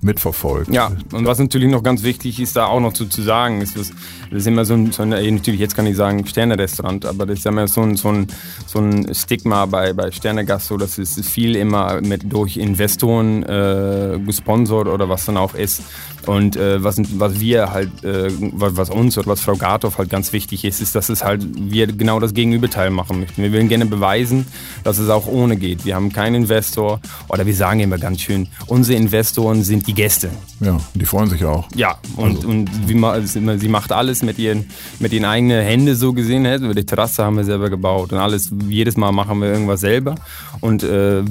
mitverfolgt. 0.01 0.72
Ja, 0.72 0.91
und 1.12 1.25
was 1.25 1.39
natürlich 1.39 1.70
noch 1.70 1.84
ganz 1.84 2.03
wichtig 2.03 2.39
ist, 2.39 2.55
da 2.55 2.65
auch 2.65 2.79
noch 2.79 2.93
zu, 2.93 3.08
zu 3.08 3.22
sagen, 3.22 3.62
ist, 3.62 3.77
das, 3.77 3.89
das 4.29 4.39
ist 4.39 4.48
immer 4.48 4.65
so 4.65 4.75
ein, 4.75 4.91
so 4.91 5.03
ein, 5.03 5.10
natürlich 5.10 5.60
jetzt 5.60 5.75
kann 5.75 5.88
ich 5.88 5.96
sagen 5.96 6.25
Sterne-Restaurant, 6.25 7.05
aber 7.05 7.25
das 7.25 7.39
ist 7.39 7.46
immer 7.46 7.67
so 7.67 7.82
ein, 7.82 7.98
so 7.98 8.10
ein, 8.10 8.27
so 8.65 8.79
ein 8.79 9.13
Stigma 9.13 9.65
bei, 9.65 9.93
bei 9.93 10.12
Sternegast, 10.12 10.67
so 10.67 10.77
dass 10.77 10.98
es 10.98 11.20
viel 11.27 11.55
immer 11.55 12.01
mit 12.01 12.32
durch 12.32 12.58
Investoren 12.58 13.43
äh, 13.43 14.20
gesponsert 14.25 14.88
oder 14.88 15.10
was 15.10 15.25
dann 15.25 15.38
auch 15.38 15.53
ist. 15.55 15.82
Und 16.25 16.56
äh, 16.56 16.84
was, 16.84 16.98
was 17.20 17.39
wir 17.39 17.72
halt, 17.72 18.03
äh, 18.03 18.30
was 18.39 18.89
uns 18.89 19.18
oder 19.18 19.27
was 19.27 19.42
Frau 19.42 19.56
Gartow 19.56 19.98
halt 19.98 20.10
ganz 20.10 20.34
wichtig 20.34 20.65
ist, 20.65 20.82
ist, 20.82 20.96
dass 20.96 21.10
es 21.10 21.24
halt 21.24 21.46
wir 21.56 21.88
genau 21.88 22.20
das 22.20 22.34
Gegenüberteil 22.34 22.89
machen 22.89 23.20
möchten. 23.20 23.42
Wir 23.42 23.51
wollen 23.53 23.70
gerne 23.70 23.86
beweisen, 23.86 24.46
dass 24.84 25.00
es 25.00 25.10
auch 25.10 25.27
ohne 25.27 25.58
geht. 25.58 25.86
Wir 25.86 25.96
haben 25.96 26.12
keinen 26.12 26.36
Investor 26.36 27.00
oder 27.27 27.46
wir 27.46 27.56
sagen 27.56 27.80
immer 27.80 27.98
ganz 27.98 28.22
schön, 28.22 28.48
unsere 28.68 28.98
Investoren 28.98 29.63
sind 29.63 29.88
die 29.88 29.94
Gäste. 29.94 30.30
Ja, 30.60 30.77
die 30.94 31.06
freuen 31.06 31.30
sich 31.30 31.44
auch. 31.44 31.68
Ja, 31.75 31.98
und, 32.15 32.38
also. 32.38 32.48
und 32.48 32.70
wie, 32.88 33.58
sie 33.58 33.68
macht 33.68 33.92
alles 33.92 34.24
mit 34.24 34.39
ihren, 34.39 34.65
mit 35.00 35.12
ihren 35.13 35.25
eigenen 35.25 35.63
Händen 35.63 35.96
so 35.96 36.13
gesehen. 36.13 36.44
Die 36.44 36.86
Terrasse 36.86 37.24
haben 37.24 37.38
wir 37.38 37.44
selber 37.44 37.70
gebaut 37.70 38.13
und 38.13 38.20
alles, 38.20 38.51
jedes 38.70 38.98
Mal 38.98 39.12
machen 39.12 39.39
wir 39.39 39.50
irgendwas 39.50 39.82
selber. 39.82 40.15
Und 40.62 40.84
äh, 40.84 41.24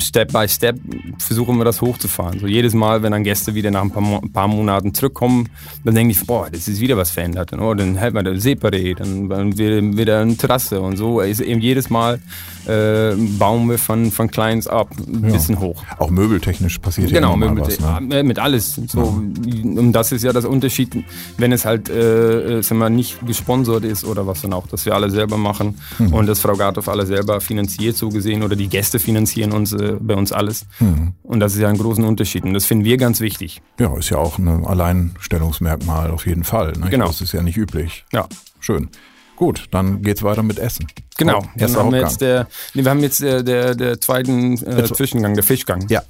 Step 0.00 0.32
by 0.32 0.48
Step 0.48 0.78
versuchen 1.18 1.58
wir 1.58 1.64
das 1.64 1.82
hochzufahren. 1.82 2.38
So 2.40 2.46
jedes 2.46 2.74
Mal, 2.74 3.02
wenn 3.02 3.12
dann 3.12 3.24
Gäste 3.24 3.54
wieder 3.54 3.70
nach 3.70 3.82
ein 3.82 3.90
paar, 3.90 4.20
paar 4.38 4.46
Monaten 4.46 4.94
zurückkommen, 4.94 5.48
dann 5.84 5.96
denke 5.96 6.12
ich, 6.12 6.24
boah, 6.24 6.48
das 6.48 6.68
ist 6.68 6.78
wieder 6.80 6.96
was 6.96 7.10
verändert. 7.10 7.52
Oh, 7.58 7.74
dann 7.74 7.96
hält 7.96 8.14
man 8.14 8.24
das 8.24 8.44
Separé, 8.44 8.94
dann 8.94 9.58
wieder, 9.58 10.20
eine 10.20 10.36
Terrasse 10.36 10.80
und 10.80 10.96
so. 10.96 11.20
Ist 11.20 11.40
eben 11.40 11.60
jedes 11.60 11.90
Mal 11.90 12.20
äh, 12.68 13.14
bauen 13.16 13.68
wir 13.68 13.78
von, 13.78 14.12
von 14.12 14.30
kleins 14.30 14.68
ab 14.68 14.90
ein 15.06 15.24
ja. 15.24 15.32
bisschen 15.32 15.58
hoch. 15.58 15.82
Auch 15.98 16.10
möbeltechnisch 16.10 16.78
passiert 16.78 17.10
genau, 17.10 17.30
ja 17.30 17.36
Möbel, 17.36 17.64
was. 17.66 18.00
Ne? 18.00 18.22
Mit 18.22 18.38
alles. 18.38 18.74
So, 18.74 19.22
ja. 19.44 19.80
Und 19.80 19.92
das 19.92 20.12
ist 20.12 20.22
ja 20.22 20.32
das 20.32 20.44
Unterschied, 20.44 21.02
wenn 21.38 21.50
es 21.50 21.64
halt 21.64 21.88
äh, 21.88 22.62
sagen 22.62 22.78
wir, 22.78 22.90
nicht 22.90 23.26
gesponsert 23.26 23.84
ist 23.84 24.04
oder 24.04 24.26
was 24.26 24.42
dann 24.42 24.52
auch, 24.52 24.66
dass 24.66 24.84
wir 24.84 24.94
alle 24.94 25.10
selber 25.10 25.38
machen 25.38 25.78
mhm. 25.98 26.12
und 26.12 26.26
das 26.26 26.40
Frau 26.40 26.54
Gartow 26.54 26.86
alle 26.88 27.06
selber 27.06 27.40
finanziert, 27.40 27.96
so 27.96 28.10
gesehen, 28.10 28.42
oder 28.42 28.54
die 28.54 28.68
Gäste 28.68 28.98
finanzieren 28.98 29.52
uns 29.52 29.72
äh, 29.72 29.96
bei 29.98 30.14
uns 30.14 30.30
alles. 30.30 30.66
Mhm. 30.78 31.14
Und 31.22 31.40
das 31.40 31.54
ist 31.54 31.60
ja 31.60 31.68
ein 31.68 31.78
großen 31.78 32.04
Unterschied. 32.04 32.44
Und 32.44 32.52
das 32.52 32.66
finden 32.66 32.84
wir 32.84 32.98
ganz 32.98 33.20
wichtig. 33.20 33.62
Ja, 33.80 33.96
ist 33.96 34.10
ja 34.10 34.18
auch 34.18 34.27
ein 34.36 34.66
Alleinstellungsmerkmal 34.66 36.10
auf 36.10 36.26
jeden 36.26 36.44
Fall. 36.44 36.72
Ne? 36.72 36.90
Genau. 36.90 37.06
Das 37.06 37.22
ist 37.22 37.32
ja 37.32 37.42
nicht 37.42 37.56
üblich. 37.56 38.04
Ja. 38.12 38.28
Schön. 38.60 38.90
Gut, 39.36 39.66
dann 39.70 40.02
geht's 40.02 40.22
weiter 40.24 40.42
mit 40.42 40.58
Essen. 40.58 40.88
Genau, 41.16 41.44
dann 41.56 41.76
haben 41.76 41.92
wir 41.92 42.00
jetzt 42.00 42.20
der, 42.20 42.48
nee, 42.74 42.82
wir 42.82 42.90
haben 42.90 43.00
jetzt 43.00 43.22
der, 43.22 43.44
der, 43.44 43.76
der 43.76 44.00
zweiten 44.00 44.54
äh, 44.64 44.84
Zwischengang, 44.84 45.34
der 45.34 45.44
Fischgang. 45.44 45.86
Ja. 45.88 46.02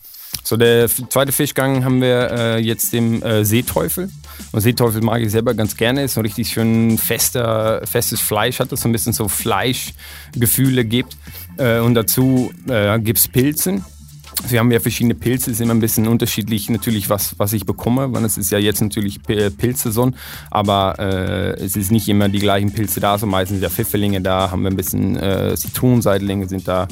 So, 0.42 0.56
der 0.56 0.88
zweite 0.88 1.32
Fischgang 1.32 1.84
haben 1.84 2.00
wir 2.00 2.30
äh, 2.30 2.58
jetzt 2.58 2.92
dem 2.92 3.22
äh, 3.22 3.44
Seeteufel. 3.44 4.10
Und 4.52 4.60
Seeteufel 4.60 5.02
mag 5.02 5.20
ich 5.20 5.30
selber 5.30 5.52
ganz 5.54 5.76
gerne. 5.76 6.04
Ist 6.04 6.14
so 6.14 6.22
richtig 6.22 6.48
schön 6.48 6.96
fester, 6.96 7.82
festes 7.86 8.20
Fleisch, 8.20 8.60
hat 8.60 8.72
das 8.72 8.80
so 8.80 8.88
ein 8.88 8.92
bisschen 8.92 9.12
so 9.12 9.28
Fleischgefühle 9.28 10.84
gibt. 10.84 11.16
Äh, 11.58 11.80
und 11.80 11.94
dazu 11.94 12.50
äh, 12.66 12.98
gibt 12.98 13.18
es 13.18 13.28
Pilzen. 13.28 13.84
Wir 14.46 14.60
haben 14.60 14.70
ja 14.70 14.78
verschiedene 14.78 15.14
Pilze, 15.14 15.50
ist 15.50 15.60
immer 15.60 15.74
ein 15.74 15.80
bisschen 15.80 16.06
unterschiedlich 16.06 16.70
natürlich, 16.70 17.10
was, 17.10 17.38
was 17.38 17.52
ich 17.52 17.66
bekomme, 17.66 18.12
weil 18.12 18.24
es 18.24 18.38
ist 18.38 18.50
ja 18.50 18.58
jetzt 18.58 18.80
natürlich 18.80 19.20
Pilzsaison, 19.22 20.14
aber 20.50 20.94
äh, 20.98 21.60
es 21.60 21.76
ist 21.76 21.90
nicht 21.90 22.08
immer 22.08 22.28
die 22.28 22.38
gleichen 22.38 22.72
Pilze 22.72 23.00
da, 23.00 23.18
so 23.18 23.26
meistens 23.26 23.60
ja 23.60 23.68
Pfifferlinge 23.68 24.20
da, 24.20 24.50
haben 24.50 24.62
wir 24.62 24.70
ein 24.70 24.76
bisschen 24.76 25.16
äh, 25.16 25.54
Zitronenseitlinge 25.56 26.48
sind 26.48 26.68
da 26.68 26.86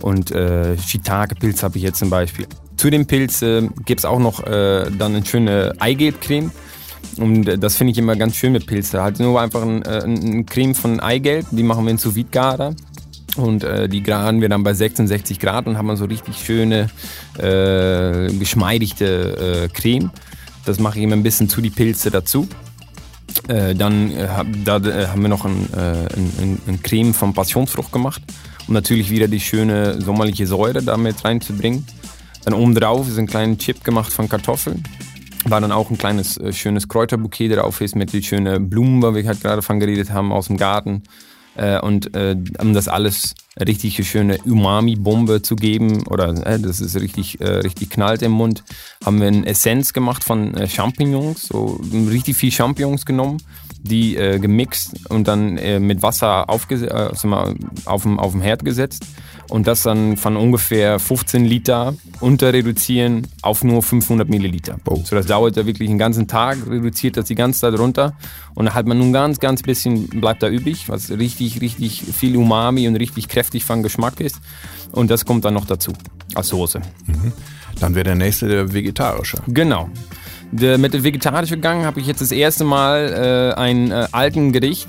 und 0.00 0.30
äh, 0.30 0.78
Shiitake-Pilz 0.78 1.62
habe 1.64 1.76
ich 1.76 1.82
jetzt 1.82 1.98
zum 1.98 2.08
Beispiel. 2.08 2.46
Zu 2.76 2.88
dem 2.90 3.06
Pilz 3.06 3.42
äh, 3.42 3.68
gibt 3.84 4.00
es 4.00 4.04
auch 4.04 4.18
noch 4.18 4.46
äh, 4.46 4.90
dann 4.90 5.16
eine 5.16 5.26
schöne 5.26 5.74
Eigelbcreme. 5.78 6.50
Und 7.18 7.44
das 7.44 7.76
finde 7.76 7.92
ich 7.92 7.98
immer 7.98 8.16
ganz 8.16 8.36
schön 8.36 8.52
mit 8.52 8.66
Pilze. 8.66 9.02
Halt 9.02 9.20
nur 9.20 9.40
einfach 9.40 9.62
ein, 9.62 9.82
äh, 9.82 10.02
ein 10.02 10.46
Creme 10.46 10.74
von 10.74 11.00
Eigelb, 11.00 11.46
die 11.50 11.62
machen 11.62 11.84
wir 11.84 11.90
in 11.90 11.98
sous 11.98 12.14
und 13.36 13.64
äh, 13.64 13.88
die 13.88 14.02
garen 14.02 14.40
wir 14.40 14.48
dann 14.48 14.62
bei 14.62 14.74
66 14.74 15.38
Grad 15.38 15.66
und 15.66 15.78
haben 15.78 15.88
dann 15.88 15.96
so 15.96 16.04
richtig 16.04 16.36
schöne, 16.36 16.88
äh, 17.38 18.32
geschmeidigte 18.32 19.64
äh, 19.64 19.68
Creme. 19.68 20.10
Das 20.64 20.78
mache 20.78 20.98
ich 20.98 21.04
immer 21.04 21.16
ein 21.16 21.22
bisschen 21.22 21.48
zu 21.48 21.60
die 21.60 21.70
Pilze 21.70 22.10
dazu. 22.10 22.48
Äh, 23.48 23.74
dann 23.74 24.10
äh, 24.12 24.28
da, 24.64 24.76
äh, 24.76 25.06
haben 25.06 25.22
wir 25.22 25.28
noch 25.28 25.44
ein, 25.44 25.68
äh, 25.72 26.06
ein, 26.14 26.60
ein, 26.66 26.82
Creme 26.82 27.14
von 27.14 27.32
Passionsfrucht 27.32 27.90
gemacht, 27.90 28.22
um 28.68 28.74
natürlich 28.74 29.10
wieder 29.10 29.26
die 29.26 29.40
schöne 29.40 30.00
sommerliche 30.00 30.46
Säure 30.46 30.82
damit 30.82 31.24
reinzubringen. 31.24 31.86
Dann 32.44 32.54
oben 32.54 32.74
drauf 32.74 33.08
ist 33.08 33.18
ein 33.18 33.26
kleiner 33.26 33.56
Chip 33.56 33.82
gemacht 33.84 34.12
von 34.12 34.28
Kartoffeln. 34.28 34.82
War 35.44 35.60
dann 35.60 35.72
auch 35.72 35.90
ein 35.90 35.98
kleines 35.98 36.36
äh, 36.36 36.52
schönes 36.52 36.88
Kräuterbouquet 36.88 37.48
drauf 37.48 37.80
ist 37.80 37.96
mit 37.96 38.12
den 38.12 38.22
schönen 38.22 38.68
Blumen, 38.68 39.02
weil 39.02 39.14
wir 39.14 39.26
halt 39.26 39.40
gerade 39.40 39.62
von 39.62 39.80
geredet 39.80 40.10
haben, 40.10 40.30
aus 40.30 40.48
dem 40.48 40.56
Garten. 40.56 41.02
Äh, 41.54 41.80
und 41.80 42.14
äh, 42.16 42.36
um 42.60 42.72
das 42.72 42.88
alles 42.88 43.34
richtig 43.58 44.08
schöne 44.08 44.38
Umami-Bombe 44.38 45.42
zu 45.42 45.56
geben 45.56 46.06
oder 46.06 46.28
äh, 46.46 46.58
das 46.58 46.80
ist 46.80 46.96
richtig, 46.96 47.40
äh, 47.40 47.48
richtig 47.48 47.90
knallt 47.90 48.22
im 48.22 48.32
Mund, 48.32 48.64
haben 49.04 49.20
wir 49.20 49.28
eine 49.28 49.46
Essenz 49.46 49.92
gemacht 49.92 50.24
von 50.24 50.54
äh, 50.54 50.66
Champignons, 50.68 51.48
so 51.48 51.78
richtig 52.08 52.36
viel 52.36 52.50
Champignons 52.50 53.04
genommen, 53.04 53.42
die 53.82 54.16
äh, 54.16 54.38
gemixt 54.38 55.10
und 55.10 55.28
dann 55.28 55.54
mit 55.84 56.02
Wasser 56.02 56.48
aufge 56.48 56.86
äh, 56.86 57.10
auf, 57.84 58.02
dem, 58.02 58.18
auf 58.18 58.32
dem 58.32 58.40
Herd 58.40 58.64
gesetzt 58.64 59.04
und 59.52 59.66
das 59.66 59.82
dann 59.82 60.16
von 60.16 60.36
ungefähr 60.36 60.98
15 60.98 61.44
Liter 61.44 61.94
unter 62.20 62.54
reduzieren 62.54 63.26
auf 63.42 63.62
nur 63.62 63.82
500 63.82 64.26
Milliliter. 64.26 64.78
Oh. 64.86 65.02
So 65.04 65.14
das 65.14 65.26
dauert 65.26 65.58
ja 65.58 65.66
wirklich 65.66 65.90
einen 65.90 65.98
ganzen 65.98 66.26
Tag, 66.26 66.56
reduziert 66.66 67.18
das 67.18 67.26
die 67.26 67.34
ganze 67.34 67.60
Zeit 67.60 67.78
runter 67.78 68.16
und 68.54 68.64
dann 68.64 68.74
hat 68.74 68.86
man 68.86 68.98
nun 68.98 69.12
ganz, 69.12 69.40
ganz 69.40 69.60
bisschen 69.60 70.08
bleibt 70.08 70.42
da 70.42 70.48
übrig, 70.48 70.88
was 70.88 71.10
richtig, 71.10 71.60
richtig 71.60 72.02
viel 72.02 72.38
Umami 72.38 72.88
und 72.88 72.96
richtig 72.96 73.28
kräftig 73.28 73.66
von 73.66 73.82
Geschmack 73.82 74.20
ist 74.20 74.40
und 74.90 75.10
das 75.10 75.26
kommt 75.26 75.44
dann 75.44 75.52
noch 75.52 75.66
dazu 75.66 75.92
als 76.34 76.48
Soße. 76.48 76.80
Mhm. 77.06 77.32
Dann 77.78 77.94
wäre 77.94 78.04
der 78.04 78.14
nächste 78.14 78.48
der 78.48 78.72
vegetarische. 78.72 79.36
Genau. 79.48 79.90
Der, 80.50 80.78
mit 80.78 80.94
dem 80.94 81.04
vegetarischen 81.04 81.60
Gang 81.60 81.84
habe 81.84 82.00
ich 82.00 82.06
jetzt 82.06 82.22
das 82.22 82.32
erste 82.32 82.64
Mal 82.64 83.52
äh, 83.54 83.60
ein 83.60 83.90
äh, 83.90 84.08
alten 84.12 84.52
Gericht 84.52 84.88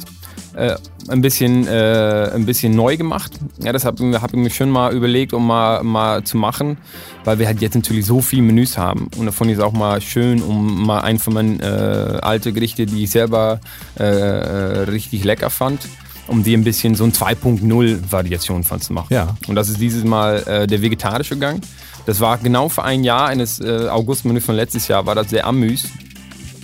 äh, 0.56 0.76
ein, 1.08 1.22
bisschen, 1.22 1.68
äh, 1.68 2.32
ein 2.34 2.46
bisschen 2.46 2.76
neu 2.76 2.98
gemacht. 2.98 3.34
Ja, 3.64 3.72
das 3.72 3.86
habe 3.86 4.22
hab 4.22 4.32
ich 4.32 4.40
mir 4.40 4.50
schon 4.50 4.70
mal 4.70 4.94
überlegt, 4.94 5.34
um 5.34 5.46
mal, 5.46 5.84
mal 5.84 6.24
zu 6.24 6.38
machen, 6.38 6.78
weil 7.24 7.40
wir 7.40 7.48
halt 7.48 7.62
jetzt 7.62 7.76
natürlich 7.76 8.06
so 8.06 8.22
viele 8.22 8.44
Menüs 8.44 8.78
haben. 8.78 9.10
Und 9.18 9.26
davon 9.26 9.50
ist 9.50 9.60
auch 9.60 9.74
mal 9.74 10.02
schön, 10.02 10.42
um 10.42 10.86
mal 10.86 11.02
ein 11.02 11.20
von 11.20 11.34
meinen 11.34 11.60
äh, 11.60 12.20
alten 12.22 12.54
Gerichte, 12.54 12.86
die 12.86 13.04
ich 13.04 13.12
selber 13.12 13.60
äh, 13.96 14.04
richtig 14.04 15.24
lecker 15.24 15.50
fand, 15.50 15.82
um 16.28 16.44
die 16.44 16.56
ein 16.56 16.64
bisschen 16.64 16.96
so 16.96 17.04
ein 17.04 17.12
2.0 17.12 18.12
Variation 18.12 18.64
von 18.64 18.82
zu 18.82 18.94
machen. 18.94 19.14
Ja. 19.14 19.36
Und 19.48 19.56
das 19.56 19.70
ist 19.70 19.80
dieses 19.82 20.04
Mal 20.04 20.44
äh, 20.48 20.68
der 20.68 20.82
vegetarische 20.82 21.38
Gang. 21.38 21.62
Das 22.06 22.20
war 22.20 22.38
genau 22.38 22.70
für 22.70 22.84
ein 22.84 23.04
Jahr, 23.04 23.28
eines 23.28 23.60
äh, 23.60 23.88
Augustmenü 23.88 24.42
von 24.42 24.56
letztes 24.56 24.88
Jahr, 24.88 25.06
war 25.06 25.16
das 25.16 25.30
sehr 25.30 25.48
amüs. 25.48 25.86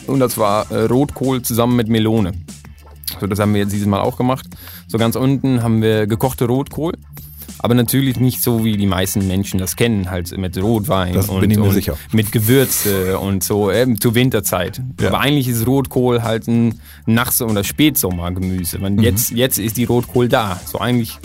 Und 0.06 0.20
das 0.20 0.38
war 0.38 0.70
äh, 0.72 0.86
Rotkohl 0.86 1.42
zusammen 1.42 1.76
mit 1.76 1.88
Melone. 1.88 2.34
So, 3.20 3.28
das 3.28 3.40
haben 3.40 3.54
wir 3.54 3.62
jetzt 3.62 3.74
dieses 3.74 3.88
Mal 3.88 4.00
auch 4.00 4.18
gemacht. 4.18 4.46
So 4.88 4.98
ganz 4.98 5.16
unten 5.16 5.64
haben 5.64 5.82
wir 5.82 6.08
gekochte 6.08 6.46
Rotkohl. 6.46 6.94
Aber 7.62 7.74
natürlich 7.74 8.20
nicht 8.20 8.42
so, 8.42 8.64
wie 8.64 8.78
die 8.78 8.86
meisten 8.86 9.28
Menschen 9.28 9.60
das 9.60 9.76
kennen, 9.76 10.10
halt 10.10 10.36
mit 10.38 10.58
Rotwein 10.62 11.14
das 11.14 11.28
und, 11.28 11.58
und 11.58 11.92
mit 12.14 12.32
Gewürze 12.32 13.20
und 13.20 13.44
so, 13.44 13.70
eben 13.70 14.00
zur 14.00 14.16
Winterzeit. 14.16 14.82
Ja. 15.00 15.10
Aber 15.10 15.20
eigentlich 15.20 15.50
ist 15.50 15.68
Rotkohl 15.68 16.24
halt 16.24 16.48
ein 16.48 16.80
Nachts- 17.06 17.42
oder 17.42 17.66
Spätsommergemüse. 17.66 18.80
Mhm. 18.80 19.00
Jetzt, 19.00 19.32
jetzt 19.32 19.58
ist 19.58 19.76
die 19.76 19.84
Rotkohl 19.84 20.30
da. 20.30 20.60
So 20.66 20.80
eigentlich 20.80 21.18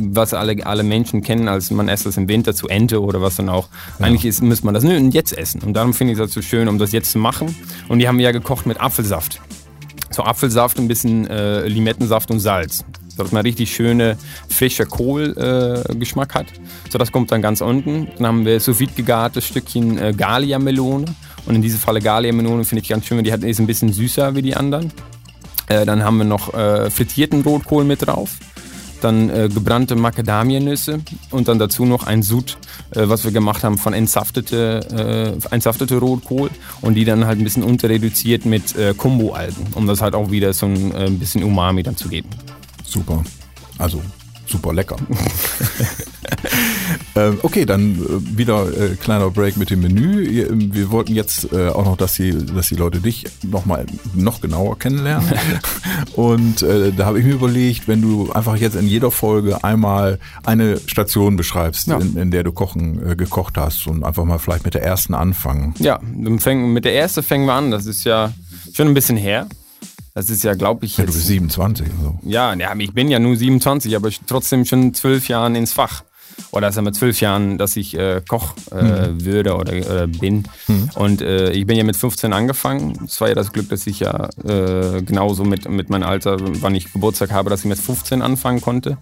was 0.00 0.34
alle, 0.34 0.66
alle 0.66 0.82
Menschen 0.82 1.22
kennen, 1.22 1.48
als 1.48 1.70
man 1.70 1.88
esst 1.88 2.06
das 2.06 2.16
im 2.16 2.28
Winter 2.28 2.54
zu 2.54 2.68
Ente 2.68 3.00
oder 3.00 3.22
was 3.22 3.36
dann 3.36 3.48
auch. 3.48 3.68
Ja. 3.98 4.06
Eigentlich 4.06 4.24
ist, 4.24 4.42
müsste 4.42 4.66
man 4.66 4.74
das 4.74 4.84
nur 4.84 4.92
jetzt 4.94 5.36
essen. 5.36 5.62
Und 5.62 5.74
darum 5.74 5.94
finde 5.94 6.12
ich 6.12 6.18
das 6.18 6.32
so 6.32 6.42
schön, 6.42 6.68
um 6.68 6.78
das 6.78 6.92
jetzt 6.92 7.12
zu 7.12 7.18
machen. 7.18 7.54
Und 7.88 8.00
die 8.00 8.08
haben 8.08 8.18
wir 8.18 8.24
ja 8.24 8.32
gekocht 8.32 8.66
mit 8.66 8.80
Apfelsaft. 8.80 9.40
So 10.10 10.22
Apfelsaft, 10.22 10.78
ein 10.78 10.88
bisschen 10.88 11.26
äh, 11.28 11.66
Limettensaft 11.66 12.30
und 12.30 12.40
Salz. 12.40 12.84
So 13.08 13.22
dass 13.22 13.32
man 13.32 13.42
richtig 13.42 13.74
schöne, 13.74 14.18
frische 14.48 14.84
Kohlgeschmack 14.84 16.34
äh, 16.34 16.38
hat. 16.38 16.46
So, 16.90 16.98
das 16.98 17.12
kommt 17.12 17.32
dann 17.32 17.40
ganz 17.40 17.60
unten. 17.60 18.08
Dann 18.18 18.26
haben 18.26 18.44
wir 18.44 18.60
sous 18.60 18.78
gegartes 18.78 19.46
Stückchen 19.46 19.98
äh, 19.98 20.12
Galia-Melone. 20.14 21.06
Und 21.46 21.54
in 21.54 21.62
diesem 21.62 21.80
Falle 21.80 22.00
Galia-Melone 22.00 22.64
finde 22.64 22.82
ich 22.82 22.88
ganz 22.88 23.06
schön, 23.06 23.16
weil 23.18 23.24
die 23.24 23.32
hat, 23.32 23.42
ist 23.42 23.58
ein 23.58 23.66
bisschen 23.66 23.92
süßer 23.92 24.34
wie 24.34 24.42
die 24.42 24.54
anderen. 24.54 24.92
Äh, 25.68 25.86
dann 25.86 26.04
haben 26.04 26.18
wir 26.18 26.24
noch 26.24 26.54
äh, 26.54 26.90
frittierten 26.90 27.42
Rotkohl 27.42 27.84
mit 27.84 28.06
drauf. 28.06 28.36
Dann 29.00 29.30
äh, 29.30 29.48
gebrannte 29.52 29.96
Macadamianüsse 29.96 31.00
und 31.30 31.48
dann 31.48 31.58
dazu 31.58 31.84
noch 31.84 32.06
ein 32.06 32.22
Sud, 32.22 32.58
äh, 32.90 33.08
was 33.08 33.24
wir 33.24 33.30
gemacht 33.30 33.64
haben 33.64 33.78
von 33.78 33.92
entsaftete, 33.92 35.36
äh, 35.50 35.54
entsaftete 35.54 35.98
Rotkohl 35.98 36.50
und 36.80 36.94
die 36.94 37.04
dann 37.04 37.26
halt 37.26 37.38
ein 37.38 37.44
bisschen 37.44 37.62
unterreduziert 37.62 38.44
mit 38.46 38.76
äh, 38.76 38.94
Kombo-Algen, 38.94 39.68
um 39.74 39.86
das 39.86 40.00
halt 40.00 40.14
auch 40.14 40.30
wieder 40.30 40.52
so 40.52 40.66
ein 40.66 40.94
äh, 40.94 41.10
bisschen 41.10 41.42
Umami 41.42 41.82
dann 41.82 41.96
zu 41.96 42.08
geben. 42.08 42.28
Super. 42.84 43.24
Also 43.78 44.00
super 44.48 44.72
lecker. 44.72 44.96
ähm, 47.16 47.38
okay, 47.42 47.64
dann 47.64 47.96
äh, 47.96 48.38
wieder 48.38 48.66
äh, 48.68 48.94
kleiner 48.96 49.30
Break 49.30 49.56
mit 49.56 49.70
dem 49.70 49.80
Menü. 49.80 50.46
Ähm, 50.48 50.74
wir 50.74 50.90
wollten 50.90 51.14
jetzt 51.14 51.52
äh, 51.52 51.68
auch 51.68 51.84
noch, 51.84 51.96
dass 51.96 52.14
die, 52.14 52.32
dass 52.46 52.68
die 52.68 52.74
Leute 52.76 53.00
dich 53.00 53.24
noch 53.42 53.64
mal 53.66 53.86
noch 54.14 54.40
genauer 54.40 54.78
kennenlernen. 54.78 55.28
Und 56.14 56.62
äh, 56.62 56.92
da 56.92 57.06
habe 57.06 57.18
ich 57.20 57.24
mir 57.24 57.34
überlegt, 57.34 57.88
wenn 57.88 58.02
du 58.02 58.30
einfach 58.32 58.56
jetzt 58.56 58.76
in 58.76 58.86
jeder 58.86 59.10
Folge 59.10 59.62
einmal 59.64 60.18
eine 60.44 60.78
Station 60.86 61.36
beschreibst, 61.36 61.86
Ja. 61.88 61.98
in, 61.98 62.16
in 62.16 62.30
der 62.30 62.44
du 62.44 62.52
kochen, 62.52 63.10
äh, 63.10 63.16
gekocht 63.16 63.56
hast 63.56 63.86
und 63.86 64.04
einfach 64.04 64.24
mal 64.24 64.38
vielleicht 64.38 64.64
mit 64.64 64.74
der 64.74 64.82
ersten 64.82 65.14
anfangen. 65.14 65.74
Ja, 65.78 65.98
mit 66.02 66.84
der 66.84 66.94
ersten 66.94 67.22
fängen 67.22 67.46
wir 67.46 67.54
an. 67.54 67.70
Das 67.70 67.86
ist 67.86 68.04
ja 68.04 68.32
schon 68.72 68.88
ein 68.88 68.94
bisschen 68.94 69.16
her. 69.16 69.46
Das 70.16 70.30
ist 70.30 70.42
ja, 70.44 70.54
glaube 70.54 70.86
ich, 70.86 70.96
Ja, 70.96 71.04
du 71.04 71.08
bist 71.08 71.18
jetzt. 71.18 71.26
27. 71.26 71.88
Also. 71.90 72.18
Ja, 72.22 72.54
ja, 72.54 72.74
ich 72.78 72.94
bin 72.94 73.10
ja 73.10 73.18
nur 73.18 73.36
27, 73.36 73.94
aber 73.94 74.08
ich 74.08 74.22
trotzdem 74.26 74.64
schon 74.64 74.94
zwölf 74.94 75.28
Jahren 75.28 75.54
ins 75.54 75.74
Fach. 75.74 76.04
Oder 76.52 76.72
sagen 76.72 76.86
wir 76.86 76.94
zwölf 76.94 77.20
Jahren, 77.20 77.58
dass 77.58 77.76
ich 77.76 77.94
äh, 77.98 78.22
Koch 78.26 78.54
äh, 78.70 79.08
würde 79.12 79.56
oder, 79.56 79.74
oder 79.74 80.06
bin. 80.06 80.44
Und 80.94 81.20
äh, 81.20 81.50
ich 81.50 81.66
bin 81.66 81.76
ja 81.76 81.84
mit 81.84 81.96
15 81.96 82.32
angefangen. 82.32 82.98
Es 83.04 83.20
war 83.20 83.28
ja 83.28 83.34
das 83.34 83.52
Glück, 83.52 83.68
dass 83.68 83.86
ich 83.86 84.00
ja 84.00 84.30
äh, 84.42 85.02
genauso 85.02 85.44
mit, 85.44 85.68
mit 85.68 85.90
meinem 85.90 86.04
Alter, 86.04 86.38
wann 86.40 86.74
ich 86.74 86.90
Geburtstag 86.94 87.30
habe, 87.32 87.50
dass 87.50 87.60
ich 87.60 87.66
mit 87.66 87.78
15 87.78 88.22
anfangen 88.22 88.62
konnte. 88.62 88.96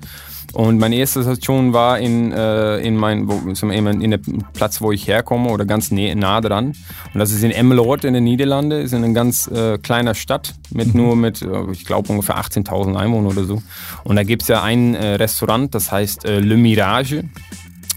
Und 0.54 0.78
meine 0.78 0.94
erste 0.96 1.22
Station 1.22 1.72
war 1.72 1.98
in, 1.98 2.30
äh, 2.32 2.78
in 2.78 2.96
mein, 2.96 3.28
wo, 3.28 3.40
in 3.50 4.10
der 4.10 4.20
Platz, 4.52 4.80
wo 4.80 4.92
ich 4.92 5.08
herkomme 5.08 5.50
oder 5.50 5.64
ganz 5.64 5.90
nä- 5.90 6.14
nah 6.14 6.40
dran. 6.40 6.66
Und 7.12 7.18
das 7.20 7.32
ist 7.32 7.42
in 7.42 7.50
Emmeloord 7.50 8.04
in 8.04 8.14
den 8.14 8.22
Niederlanden, 8.24 8.80
ist 8.80 8.92
in 8.92 9.02
einer 9.04 9.14
ganz 9.14 9.48
äh, 9.48 9.78
kleiner 9.78 10.14
Stadt 10.14 10.54
mit 10.72 10.94
nur 10.94 11.16
mit, 11.16 11.42
äh, 11.42 11.48
ich 11.72 11.84
glaube 11.84 12.08
ungefähr 12.10 12.36
18.000 12.38 12.94
Einwohnern 12.96 13.32
oder 13.32 13.44
so. 13.44 13.62
Und 14.04 14.14
da 14.16 14.22
gibt's 14.22 14.46
ja 14.48 14.62
ein 14.62 14.94
äh, 14.94 15.14
Restaurant, 15.16 15.74
das 15.74 15.90
heißt 15.90 16.24
äh, 16.24 16.38
Le 16.38 16.56
Mirage. 16.56 17.24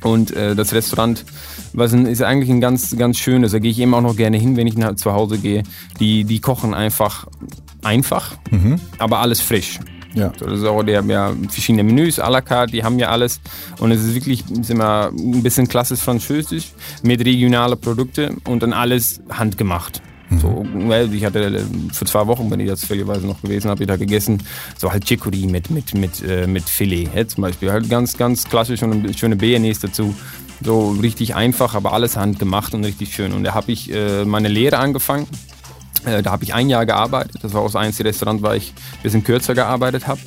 Und 0.04 0.32
äh, 0.36 0.56
das 0.56 0.74
Restaurant 0.74 1.26
was 1.74 1.94
ist 1.94 2.24
eigentlich 2.24 2.50
ein 2.50 2.62
ganz, 2.62 2.96
ganz 2.98 3.18
schönes. 3.20 3.52
Da 3.52 3.60
gehe 3.60 3.70
ich 3.70 3.80
eben 3.80 3.94
auch 3.94 4.02
noch 4.02 4.16
gerne 4.16 4.38
hin, 4.38 4.58
wenn 4.58 4.66
ich 4.66 4.78
nach 4.78 4.96
zu 4.96 5.12
Hause 5.14 5.38
gehe. 5.38 5.62
Die, 6.00 6.24
die 6.24 6.40
kochen 6.40 6.74
einfach 6.74 7.28
einfach, 7.84 8.34
aber 8.98 9.20
alles 9.20 9.42
frisch. 9.42 9.80
Ja. 10.18 10.34
So, 10.38 10.46
Das 10.46 10.60
ist 10.60 10.66
auch, 10.66 10.84
die 10.84 10.98
haben 10.98 11.10
ja 11.10 11.34
verschiedene 11.50 11.84
Menüs, 11.84 12.20
à 12.20 12.30
la 12.30 12.42
carte, 12.42 12.72
die 12.72 12.84
haben 12.84 12.98
ja 13.00 13.10
alles. 13.10 13.40
Und 13.80 13.92
es 13.92 14.04
ist 14.04 14.16
wirklich 14.16 14.44
sind 14.62 14.78
wir, 14.78 15.10
ein 15.10 15.44
bisschen 15.44 15.68
klassisch 15.68 16.00
französisch 16.00 16.72
mit 17.04 17.24
regionalen 17.24 17.80
Produkten 17.80 18.38
und 18.46 18.64
dann 18.64 18.74
alles 18.74 19.22
handgemacht. 19.30 20.02
So, 20.42 20.66
weil 20.74 21.14
ich 21.14 21.24
hatte 21.24 21.66
für 21.94 22.04
zwei 22.06 22.28
Wochen, 22.28 22.52
wenn 22.52 22.60
ich 22.60 22.68
das 22.68 22.84
völligerweise 22.84 23.26
noch 23.26 23.42
gewesen 23.42 23.70
habe, 23.70 23.84
ich 23.84 23.88
da 23.88 23.96
gegessen, 23.96 24.44
so 24.78 24.92
halt 24.92 25.06
Chicory 25.06 25.48
mit, 25.48 25.70
mit, 25.70 25.94
mit, 25.94 26.22
äh, 26.22 26.48
mit 26.48 26.64
Filet, 26.64 27.08
ja, 27.16 27.26
zum 27.26 27.44
Beispiel. 27.44 27.72
Halt 27.72 27.90
ganz, 27.90 28.18
ganz 28.18 28.44
klassisch 28.44 28.84
und 28.84 28.92
eine 28.92 29.18
schöne 29.18 29.38
Bearnaise 29.38 29.88
dazu. 29.88 30.14
So 30.62 30.90
richtig 31.02 31.36
einfach, 31.36 31.76
aber 31.76 31.94
alles 31.94 32.18
handgemacht 32.18 32.74
und 32.74 32.84
richtig 32.84 33.14
schön. 33.14 33.32
Und 33.32 33.46
da 33.46 33.54
habe 33.54 33.72
ich 33.72 33.94
äh, 33.94 34.26
meine 34.26 34.50
Lehre 34.50 34.80
angefangen. 34.80 35.28
Äh, 36.08 36.24
da 36.24 36.32
habe 36.32 36.44
ich 36.44 36.54
ein 36.54 36.70
Jahr 36.70 36.86
gearbeitet. 36.86 37.36
Das 37.42 37.54
war 37.54 37.62
auch 37.62 37.66
das 37.66 37.76
einzige 37.76 38.10
Restaurant, 38.10 38.42
wo 38.42 38.52
ich 38.52 38.72
ein 38.72 39.04
bisschen 39.04 39.24
kürzer 39.24 39.54
gearbeitet 39.54 40.08
habe. 40.08 40.20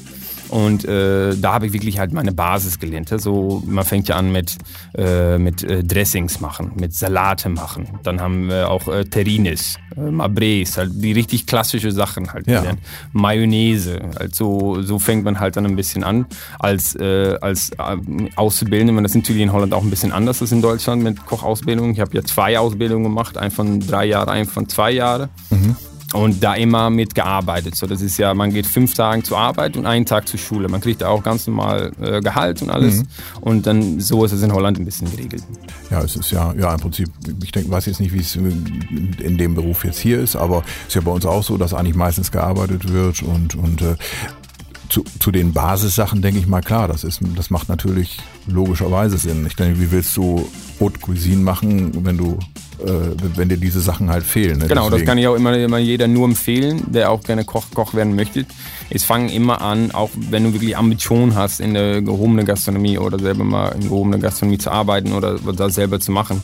Und 0.51 0.85
äh, 0.85 1.37
da 1.37 1.55
habe 1.55 1.67
ich 1.67 1.73
wirklich 1.73 1.99
halt 1.99 2.13
meine 2.13 2.33
Basis 2.33 2.79
gelernt. 2.79 3.09
So, 3.21 3.63
man 3.67 3.85
fängt 3.85 4.09
ja 4.09 4.17
an 4.17 4.33
mit, 4.33 4.57
äh, 4.97 5.39
mit 5.39 5.63
äh, 5.63 5.85
Dressings 5.85 6.41
machen, 6.41 6.73
mit 6.79 6.93
Salate 6.95 7.49
machen. 7.49 7.89
Dann 8.03 8.21
haben 8.21 8.49
wir 8.49 8.69
auch 8.71 8.89
äh, 8.89 9.05
Terrines, 9.05 9.77
äh, 9.97 10.01
Mabres, 10.11 10.77
halt 10.77 10.91
die 10.95 11.13
richtig 11.13 11.47
klassische 11.47 11.93
Sachen 11.93 12.33
halt 12.33 12.47
Ja. 12.49 12.61
gelernt. 12.61 12.81
Mayonnaise, 13.13 14.01
halt 14.19 14.35
so, 14.35 14.83
fängt 14.99 15.25
man 15.25 15.39
halt 15.39 15.57
dann 15.57 15.67
ein 15.67 15.77
bisschen 15.77 16.03
an 16.05 16.27
als, 16.59 16.95
äh, 16.97 17.37
als 17.41 17.71
äh, 17.71 17.97
Auszubildende. 18.37 19.01
Das 19.03 19.13
ist 19.13 19.17
natürlich 19.17 19.43
in 19.43 19.53
Holland 19.53 19.73
auch 19.73 19.83
ein 19.83 19.91
bisschen 19.91 20.11
anders 20.13 20.41
als 20.43 20.51
in 20.53 20.63
Deutschland 20.63 21.03
mit 21.03 21.25
Kochausbildung. 21.27 21.93
Ich 21.93 22.01
habe 22.01 22.15
ja 22.17 22.25
zwei 22.25 22.59
Ausbildungen 22.59 23.05
gemacht, 23.05 23.39
einen 23.39 23.51
von 23.53 23.81
drei 23.81 24.07
Jahren, 24.07 24.29
einen 24.29 24.47
von 24.47 24.69
zwei 24.69 24.91
Jahren. 24.91 25.29
Und 26.13 26.43
da 26.43 26.55
immer 26.55 26.91
mitgearbeitet. 26.91 27.77
So, 27.77 27.87
das 27.87 28.01
ist 28.01 28.19
ja, 28.19 28.35
man 28.35 28.53
geht 28.53 28.67
fünf 28.67 28.95
Tage 28.95 29.23
zur 29.23 29.39
Arbeit 29.39 29.77
und 29.77 29.87
einen 29.87 30.07
Tag 30.07 30.29
zur 30.29 30.41
Schule. 30.41 30.69
Man 30.69 30.81
kriegt 30.81 31.03
da 31.03 31.09
auch 31.09 31.23
ganz 31.23 31.47
normal 31.47 31.93
äh, 32.01 32.21
Gehalt 32.21 32.63
und 32.63 32.71
alles. 32.71 33.05
Und 33.41 33.67
dann 33.67 34.01
so 34.01 34.25
ist 34.25 34.33
es 34.33 34.43
in 34.43 34.53
Holland 34.53 34.79
ein 34.79 34.85
bisschen 34.85 35.11
geregelt. 35.11 35.45
Ja, 35.91 36.03
es 36.03 36.17
ist 36.17 36.33
ja, 36.33 36.53
ja 36.55 36.75
im 36.75 36.81
Prinzip, 36.81 37.09
ich 37.43 37.53
denke, 37.53 37.71
weiß 37.71 37.87
jetzt 37.87 38.01
nicht, 38.01 38.13
wie 38.13 38.21
es 38.21 38.35
in 38.35 39.39
dem 39.39 39.55
Beruf 39.55 39.85
jetzt 39.85 40.01
hier 40.01 40.21
ist, 40.21 40.37
aber 40.37 40.65
es 40.83 40.89
ist 40.89 40.95
ja 40.97 41.01
bei 41.03 41.13
uns 41.13 41.27
auch 41.27 41.45
so, 41.45 41.57
dass 41.57 41.75
eigentlich 41.75 41.97
meistens 41.97 42.33
gearbeitet 42.33 42.93
wird 42.93 43.23
und, 43.23 43.55
und 43.55 43.83
äh, 43.83 43.95
zu, 44.91 45.05
zu 45.21 45.31
den 45.31 45.53
Basissachen 45.53 46.21
denke 46.21 46.41
ich 46.41 46.47
mal 46.47 46.61
klar, 46.61 46.89
das 46.89 47.05
ist, 47.05 47.21
das 47.37 47.51
macht 47.51 47.69
natürlich 47.69 48.19
logischerweise 48.47 49.17
Sinn. 49.17 49.47
Ich 49.47 49.57
denke, 49.57 49.81
wie 49.81 49.91
willst 49.91 50.17
du 50.17 50.49
Haute 50.81 50.99
Cuisine 50.99 51.43
machen, 51.43 52.05
wenn 52.05 52.19
du, 52.19 52.39
wenn 53.37 53.49
dir 53.49 53.57
diese 53.57 53.81
Sachen 53.81 54.11
halt 54.11 54.25
fehlen? 54.25 54.59
Ne? 54.59 54.67
Genau, 54.69 54.83
das 54.85 54.91
Deswegen- 54.93 55.07
kann 55.09 55.19
ich 55.19 55.27
auch 55.29 55.35
immer, 55.35 55.57
immer 55.57 55.79
jeder 55.79 56.09
nur 56.09 56.27
empfehlen, 56.27 56.83
der 56.93 57.11
auch 57.11 57.23
gerne 57.23 57.45
Koch, 57.45 57.65
Koch 57.75 57.95
werden 57.95 58.15
möchte. 58.17 58.47
Es 58.91 59.05
fangen 59.05 59.29
immer 59.29 59.61
an, 59.63 59.91
auch 59.93 60.11
wenn 60.15 60.45
du 60.45 60.53
wirklich 60.53 60.77
Ambitionen 60.77 61.35
hast, 61.35 61.61
in 61.61 61.75
der 61.75 62.03
gehobenen 62.03 62.47
Gastronomie 62.47 62.99
oder 62.99 63.19
selber 63.19 63.45
mal 63.45 63.69
in 63.71 63.83
gehobener 63.83 64.19
Gastronomie 64.19 64.59
zu 64.59 64.71
arbeiten 64.71 65.13
oder 65.13 65.39
das 65.39 65.75
selber 65.75 66.01
zu 66.01 66.11
machen. 66.13 66.43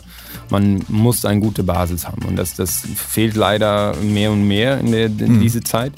Man 0.51 0.85
muss 0.88 1.25
eine 1.25 1.40
gute 1.40 1.62
Basis 1.64 2.07
haben 2.07 2.22
und 2.27 2.37
das, 2.37 2.55
das 2.55 2.83
fehlt 2.94 3.35
leider 3.35 3.94
mehr 3.96 4.31
und 4.31 4.46
mehr 4.46 4.79
in, 4.79 4.92
der, 4.92 5.07
in 5.07 5.40
dieser 5.40 5.62
Zeit. 5.62 5.92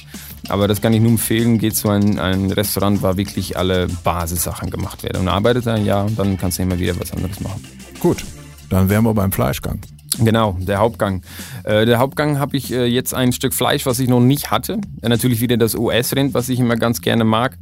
Aber 0.48 0.68
das 0.68 0.80
kann 0.80 0.94
ich 0.94 1.00
nur 1.00 1.10
empfehlen, 1.10 1.58
geht 1.58 1.76
zu 1.76 1.90
einem, 1.90 2.18
einem 2.18 2.50
Restaurant, 2.50 3.02
wo 3.02 3.16
wirklich 3.16 3.58
alle 3.58 3.88
Basissachen 4.04 4.70
gemacht 4.70 5.02
werden. 5.02 5.20
Und 5.22 5.28
arbeitet 5.28 5.66
ein 5.68 5.84
Jahr 5.84 6.06
und 6.06 6.18
dann 6.18 6.38
kannst 6.38 6.58
du 6.58 6.62
immer 6.62 6.78
wieder 6.78 6.98
was 6.98 7.12
anderes 7.12 7.40
machen. 7.40 7.62
Gut, 8.00 8.24
dann 8.70 8.88
wären 8.88 9.04
wir 9.04 9.12
beim 9.12 9.32
Fleischgang. 9.32 9.80
Genau, 10.18 10.56
der 10.60 10.78
Hauptgang. 10.78 11.22
Äh, 11.64 11.84
der 11.86 11.98
Hauptgang 11.98 12.38
habe 12.38 12.56
ich 12.56 12.72
äh, 12.72 12.86
jetzt 12.86 13.14
ein 13.14 13.32
Stück 13.32 13.52
Fleisch, 13.52 13.84
was 13.86 13.98
ich 13.98 14.08
noch 14.08 14.20
nicht 14.20 14.50
hatte. 14.50 14.80
Äh, 15.02 15.08
natürlich 15.08 15.40
wieder 15.40 15.56
das 15.56 15.74
US-Rind, 15.74 16.34
was 16.34 16.48
ich 16.48 16.58
immer 16.58 16.76
ganz 16.76 17.02
gerne 17.02 17.24
mag. 17.24 17.58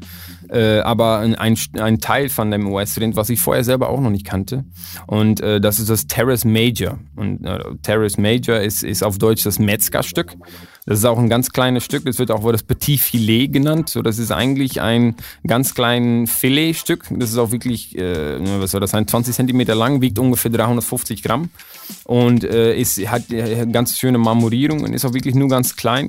Äh, 0.49 0.79
aber 0.81 1.19
ein, 1.19 1.35
ein, 1.35 1.59
ein 1.79 1.99
Teil 2.01 2.29
von 2.29 2.51
dem 2.51 2.73
US-Rind, 2.73 3.17
was 3.17 3.31
ich 3.31 3.41
vorher 3.41 3.65
selber 3.65 3.89
auch 3.89 4.01
noch 4.01 4.11
nicht 4.11 4.25
kannte. 4.25 4.65
Und 5.07 5.41
äh, 5.41 5.61
das 5.61 5.79
ist 5.79 5.91
das 5.91 6.07
Terrace 6.07 6.45
Major. 6.45 6.99
Und 7.17 7.45
äh, 7.45 7.59
Terrace 7.83 8.17
Major 8.17 8.61
ist, 8.61 8.85
ist 8.85 9.03
auf 9.03 9.19
Deutsch 9.19 9.43
das 9.43 9.59
Metzgerstück. 9.59 10.37
Das 10.87 11.01
ist 11.01 11.05
auch 11.05 11.19
ein 11.19 11.29
ganz 11.29 11.51
kleines 11.51 11.85
Stück. 11.85 12.05
Das 12.05 12.19
wird 12.19 12.31
auch 12.31 12.43
wohl 12.43 12.53
das 12.53 12.63
Petit 12.63 13.01
Filet 13.01 13.49
genannt. 13.49 13.89
So, 13.89 14.03
das 14.03 14.19
ist 14.19 14.31
eigentlich 14.31 14.81
ein 14.81 15.17
ganz 15.45 15.75
kleines 15.75 16.31
Filetstück. 16.31 17.05
Das 17.11 17.31
ist 17.31 17.39
auch 17.39 17.51
wirklich, 17.51 17.99
äh, 17.99 18.39
was 18.61 18.71
soll 18.71 18.81
das 18.81 18.93
sein, 18.93 19.07
20 19.07 19.35
Zentimeter 19.35 19.75
lang, 19.75 20.01
wiegt 20.01 20.19
ungefähr 20.19 20.51
350 20.51 21.23
Gramm 21.25 21.51
und 22.05 22.45
äh, 22.45 22.77
ist, 22.79 22.99
hat 23.09 23.33
äh, 23.33 23.67
ganz 23.67 23.99
schöne 23.99 24.19
Marmorierung 24.19 24.85
und 24.85 24.95
ist 24.95 25.05
auch 25.05 25.13
wirklich 25.13 25.35
nur 25.35 25.49
ganz 25.49 25.75
klein. 25.75 26.09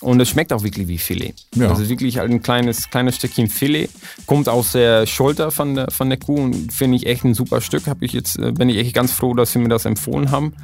Und 0.00 0.20
es 0.20 0.28
schmeckt 0.28 0.52
auch 0.52 0.62
wirklich 0.62 0.88
wie 0.88 0.98
Filet. 0.98 1.34
Ja. 1.54 1.68
Das 1.68 1.78
ist 1.78 1.88
wirklich 1.88 2.20
ein 2.20 2.42
kleines, 2.42 2.90
kleines 2.90 3.16
Stückchen 3.16 3.48
Filet. 3.48 3.88
Kommt 4.26 4.48
aus 4.48 4.72
der 4.72 5.06
Schulter 5.06 5.50
von 5.50 5.74
der, 5.74 5.90
von 5.90 6.08
der 6.08 6.18
Kuh 6.18 6.36
und 6.36 6.72
finde 6.72 6.96
ich 6.96 7.06
echt 7.06 7.24
ein 7.24 7.34
super 7.34 7.60
Stück. 7.60 7.86
Hab 7.86 8.02
ich 8.02 8.12
jetzt, 8.12 8.38
äh, 8.38 8.52
bin 8.52 8.68
ich 8.70 8.78
echt 8.78 8.94
ganz 8.94 9.12
froh, 9.12 9.34
dass 9.34 9.52
sie 9.52 9.58
mir 9.58 9.68
das 9.68 9.84
empfohlen 9.84 10.30
haben. 10.30 10.54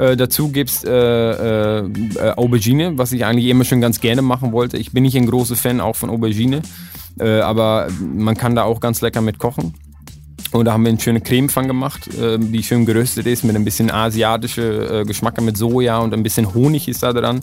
Äh, 0.00 0.16
dazu 0.16 0.48
gibt's 0.48 0.82
äh, 0.82 0.90
äh, 0.90 1.78
äh, 1.80 2.32
Aubergine, 2.36 2.96
was 2.96 3.12
ich 3.12 3.26
eigentlich 3.26 3.46
immer 3.48 3.64
schon 3.64 3.82
ganz 3.82 4.00
gerne 4.00 4.22
machen 4.22 4.50
wollte. 4.50 4.78
Ich 4.78 4.92
bin 4.92 5.02
nicht 5.02 5.16
ein 5.16 5.26
großer 5.26 5.56
Fan 5.56 5.78
auch 5.80 5.94
von 5.94 6.08
Aubergine, 6.08 6.62
äh, 7.18 7.40
aber 7.40 7.88
man 8.00 8.34
kann 8.34 8.54
da 8.54 8.62
auch 8.62 8.80
ganz 8.80 9.02
lecker 9.02 9.20
mit 9.20 9.38
kochen. 9.38 9.74
Und 10.52 10.64
da 10.64 10.72
haben 10.72 10.84
wir 10.84 10.88
eine 10.88 10.98
schöne 10.98 11.20
Creme 11.20 11.48
von 11.48 11.68
gemacht, 11.68 12.08
die 12.12 12.62
schön 12.64 12.84
geröstet 12.84 13.26
ist 13.26 13.44
mit 13.44 13.54
ein 13.54 13.64
bisschen 13.64 13.88
asiatische 13.88 15.02
äh, 15.02 15.04
Geschmack 15.04 15.40
mit 15.40 15.56
Soja 15.56 15.98
und 15.98 16.12
ein 16.12 16.24
bisschen 16.24 16.54
Honig 16.54 16.88
ist 16.88 17.04
da 17.04 17.12
dran. 17.12 17.40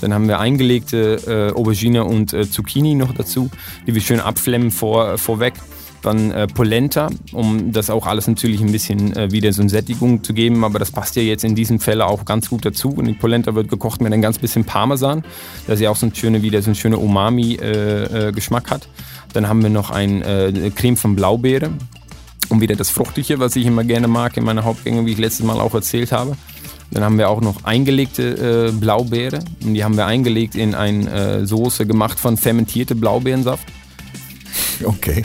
Dann 0.00 0.14
haben 0.14 0.28
wir 0.28 0.38
eingelegte 0.38 1.52
Aubergine 1.56 2.04
und 2.04 2.30
Zucchini 2.52 2.94
noch 2.94 3.12
dazu, 3.12 3.50
die 3.86 3.94
wir 3.94 4.02
schön 4.02 4.20
abflemmen 4.20 4.70
vor, 4.70 5.18
vorweg. 5.18 5.54
Dann 6.04 6.30
äh, 6.30 6.46
Polenta, 6.46 7.08
um 7.32 7.72
das 7.72 7.88
auch 7.88 8.06
alles 8.06 8.28
natürlich 8.28 8.60
ein 8.60 8.70
bisschen 8.70 9.16
äh, 9.16 9.32
wieder 9.32 9.52
so 9.52 9.62
eine 9.62 9.70
Sättigung 9.70 10.22
zu 10.22 10.34
geben. 10.34 10.62
Aber 10.62 10.78
das 10.78 10.90
passt 10.90 11.16
ja 11.16 11.22
jetzt 11.22 11.44
in 11.44 11.54
diesem 11.54 11.80
Fälle 11.80 12.06
auch 12.06 12.24
ganz 12.26 12.50
gut 12.50 12.64
dazu. 12.64 12.90
Und 12.90 13.06
die 13.06 13.14
Polenta 13.14 13.54
wird 13.54 13.68
gekocht 13.68 14.02
mit 14.02 14.12
ein 14.12 14.20
ganz 14.20 14.38
bisschen 14.38 14.64
Parmesan, 14.64 15.24
dass 15.66 15.78
sie 15.78 15.88
auch 15.88 15.96
so 15.96 16.06
ein 16.06 16.14
schöne, 16.14 16.42
wieder 16.42 16.60
so 16.60 16.66
einen 16.66 16.74
schönen 16.74 16.96
Umami-Geschmack 16.96 18.70
hat. 18.70 18.86
Dann 19.32 19.48
haben 19.48 19.62
wir 19.62 19.70
noch 19.70 19.90
ein 19.90 20.22
äh, 20.22 20.70
Creme 20.74 20.96
von 20.96 21.16
Blaubeere, 21.16 21.70
um 22.50 22.60
wieder 22.60 22.76
das 22.76 22.90
Fruchtige, 22.90 23.38
was 23.40 23.56
ich 23.56 23.66
immer 23.66 23.82
gerne 23.82 24.06
mag 24.06 24.36
in 24.36 24.44
meiner 24.44 24.64
Hauptgänge, 24.64 25.06
wie 25.06 25.12
ich 25.12 25.18
letztes 25.18 25.44
Mal 25.44 25.58
auch 25.58 25.74
erzählt 25.74 26.12
habe. 26.12 26.36
Dann 26.90 27.02
haben 27.02 27.18
wir 27.18 27.28
auch 27.30 27.40
noch 27.40 27.64
eingelegte 27.64 28.68
äh, 28.68 28.72
Blaubeere. 28.72 29.40
Und 29.64 29.74
die 29.74 29.82
haben 29.82 29.96
wir 29.96 30.06
eingelegt 30.06 30.54
in 30.54 30.74
eine 30.74 31.10
äh, 31.10 31.46
Soße 31.46 31.86
gemacht 31.86 32.20
von 32.20 32.36
fermentierte 32.36 32.94
Blaubeerensaft. 32.94 33.66
Okay. 34.84 35.22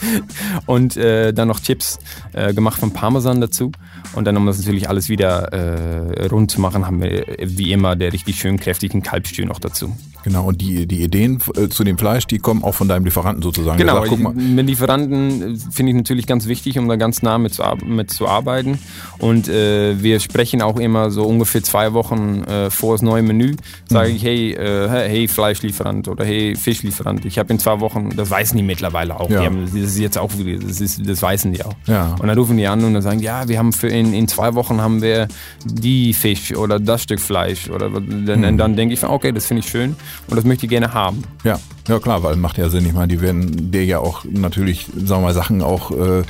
und 0.66 0.96
äh, 0.96 1.32
dann 1.32 1.48
noch 1.48 1.60
Chips 1.60 1.98
äh, 2.32 2.54
gemacht 2.54 2.80
von 2.80 2.92
Parmesan 2.92 3.40
dazu. 3.40 3.72
Und 4.14 4.24
dann, 4.24 4.36
um 4.36 4.46
das 4.46 4.58
natürlich 4.58 4.88
alles 4.88 5.08
wieder 5.08 5.52
äh, 5.52 6.26
rund 6.26 6.50
zu 6.50 6.60
machen, 6.60 6.86
haben 6.86 7.00
wir 7.02 7.28
äh, 7.28 7.46
wie 7.48 7.72
immer 7.72 7.96
der 7.96 8.12
richtig 8.12 8.36
schön 8.38 8.58
kräftigen 8.58 9.02
Kalbstühl 9.02 9.46
noch 9.46 9.58
dazu. 9.58 9.94
Genau, 10.24 10.46
und 10.48 10.60
die, 10.60 10.86
die 10.86 11.02
Ideen 11.04 11.40
äh, 11.54 11.68
zu 11.68 11.84
dem 11.84 11.98
Fleisch, 11.98 12.26
die 12.26 12.38
kommen 12.38 12.64
auch 12.64 12.74
von 12.74 12.88
deinem 12.88 13.04
Lieferanten 13.04 13.42
sozusagen. 13.42 13.78
Genau, 13.78 13.98
sagt, 13.98 14.08
guck 14.08 14.18
mal, 14.18 14.32
mit 14.34 14.66
Lieferanten 14.66 15.54
äh, 15.54 15.58
finde 15.70 15.90
ich 15.92 15.96
natürlich 15.96 16.26
ganz 16.26 16.48
wichtig, 16.48 16.80
um 16.80 16.88
da 16.88 16.96
ganz 16.96 17.22
nah 17.22 17.38
mit 17.38 17.54
zu, 17.54 17.62
mit 17.84 18.10
zu 18.10 18.26
arbeiten. 18.26 18.80
Und 19.18 19.48
äh, 19.48 20.02
wir 20.02 20.18
sprechen 20.18 20.62
auch 20.62 20.80
immer 20.80 21.12
so 21.12 21.24
ungefähr 21.24 21.62
zwei 21.62 21.92
Wochen 21.92 22.42
äh, 22.42 22.70
vor 22.70 22.94
das 22.94 23.02
neue 23.02 23.22
Menü, 23.22 23.54
sage 23.88 24.10
ich, 24.10 24.24
hey, 24.24 24.56
hey 24.58 25.28
Fleischlieferant 25.28 26.08
oder 26.08 26.24
hey 26.24 26.56
Fischlieferant, 26.56 27.24
ich 27.24 27.38
habe 27.38 27.52
in 27.52 27.60
zwei 27.60 27.78
Wochen, 27.78 28.10
das 28.16 28.28
weißen 28.28 28.56
die 28.56 28.64
mittlerweile 28.64 29.20
auch, 29.20 29.30
Ja. 29.30 29.40
die 29.40 29.46
haben, 29.46 29.64
das 29.64 29.74
ist 29.74 29.98
jetzt 29.98 30.18
auch, 30.18 30.30
das, 30.66 30.80
ist, 30.80 31.08
das 31.08 31.22
weißen 31.22 31.52
die 31.52 31.64
auch. 31.64 31.74
Ja. 31.86 32.16
Und 32.20 32.26
dann 32.26 32.36
rufen 32.36 32.56
die 32.56 32.66
an 32.66 32.82
und 32.82 32.94
dann 32.94 33.02
sagen, 33.02 33.20
ja, 33.20 33.46
wir 33.48 33.58
haben 33.58 33.72
für 33.72 33.85
in, 33.88 34.12
in 34.12 34.28
zwei 34.28 34.54
Wochen 34.54 34.80
haben 34.80 35.02
wir 35.02 35.28
die 35.64 36.12
Fisch 36.14 36.54
oder 36.54 36.78
das 36.80 37.02
Stück 37.02 37.20
Fleisch 37.20 37.68
oder 37.70 37.90
dann, 37.90 38.40
Mhm. 38.40 38.58
dann 38.58 38.76
denke 38.76 38.94
ich, 38.94 39.04
okay, 39.04 39.32
das 39.32 39.46
finde 39.46 39.60
ich 39.60 39.68
schön 39.68 39.96
und 40.28 40.36
das 40.36 40.44
möchte 40.44 40.66
ich 40.66 40.70
gerne 40.70 40.92
haben. 40.92 41.22
Ja, 41.44 41.58
ja 41.88 41.98
klar, 41.98 42.22
weil 42.22 42.36
macht 42.36 42.58
ja 42.58 42.68
Sinn. 42.68 42.86
Ich 42.86 42.92
meine, 42.92 43.08
die 43.08 43.20
werden 43.20 43.70
dir 43.70 43.84
ja 43.84 43.98
auch 43.98 44.24
natürlich, 44.24 44.86
sagen 44.96 45.22
wir 45.22 45.28
mal, 45.28 45.34
Sachen 45.34 45.62
auch 45.62 45.90
äh, 45.90 46.20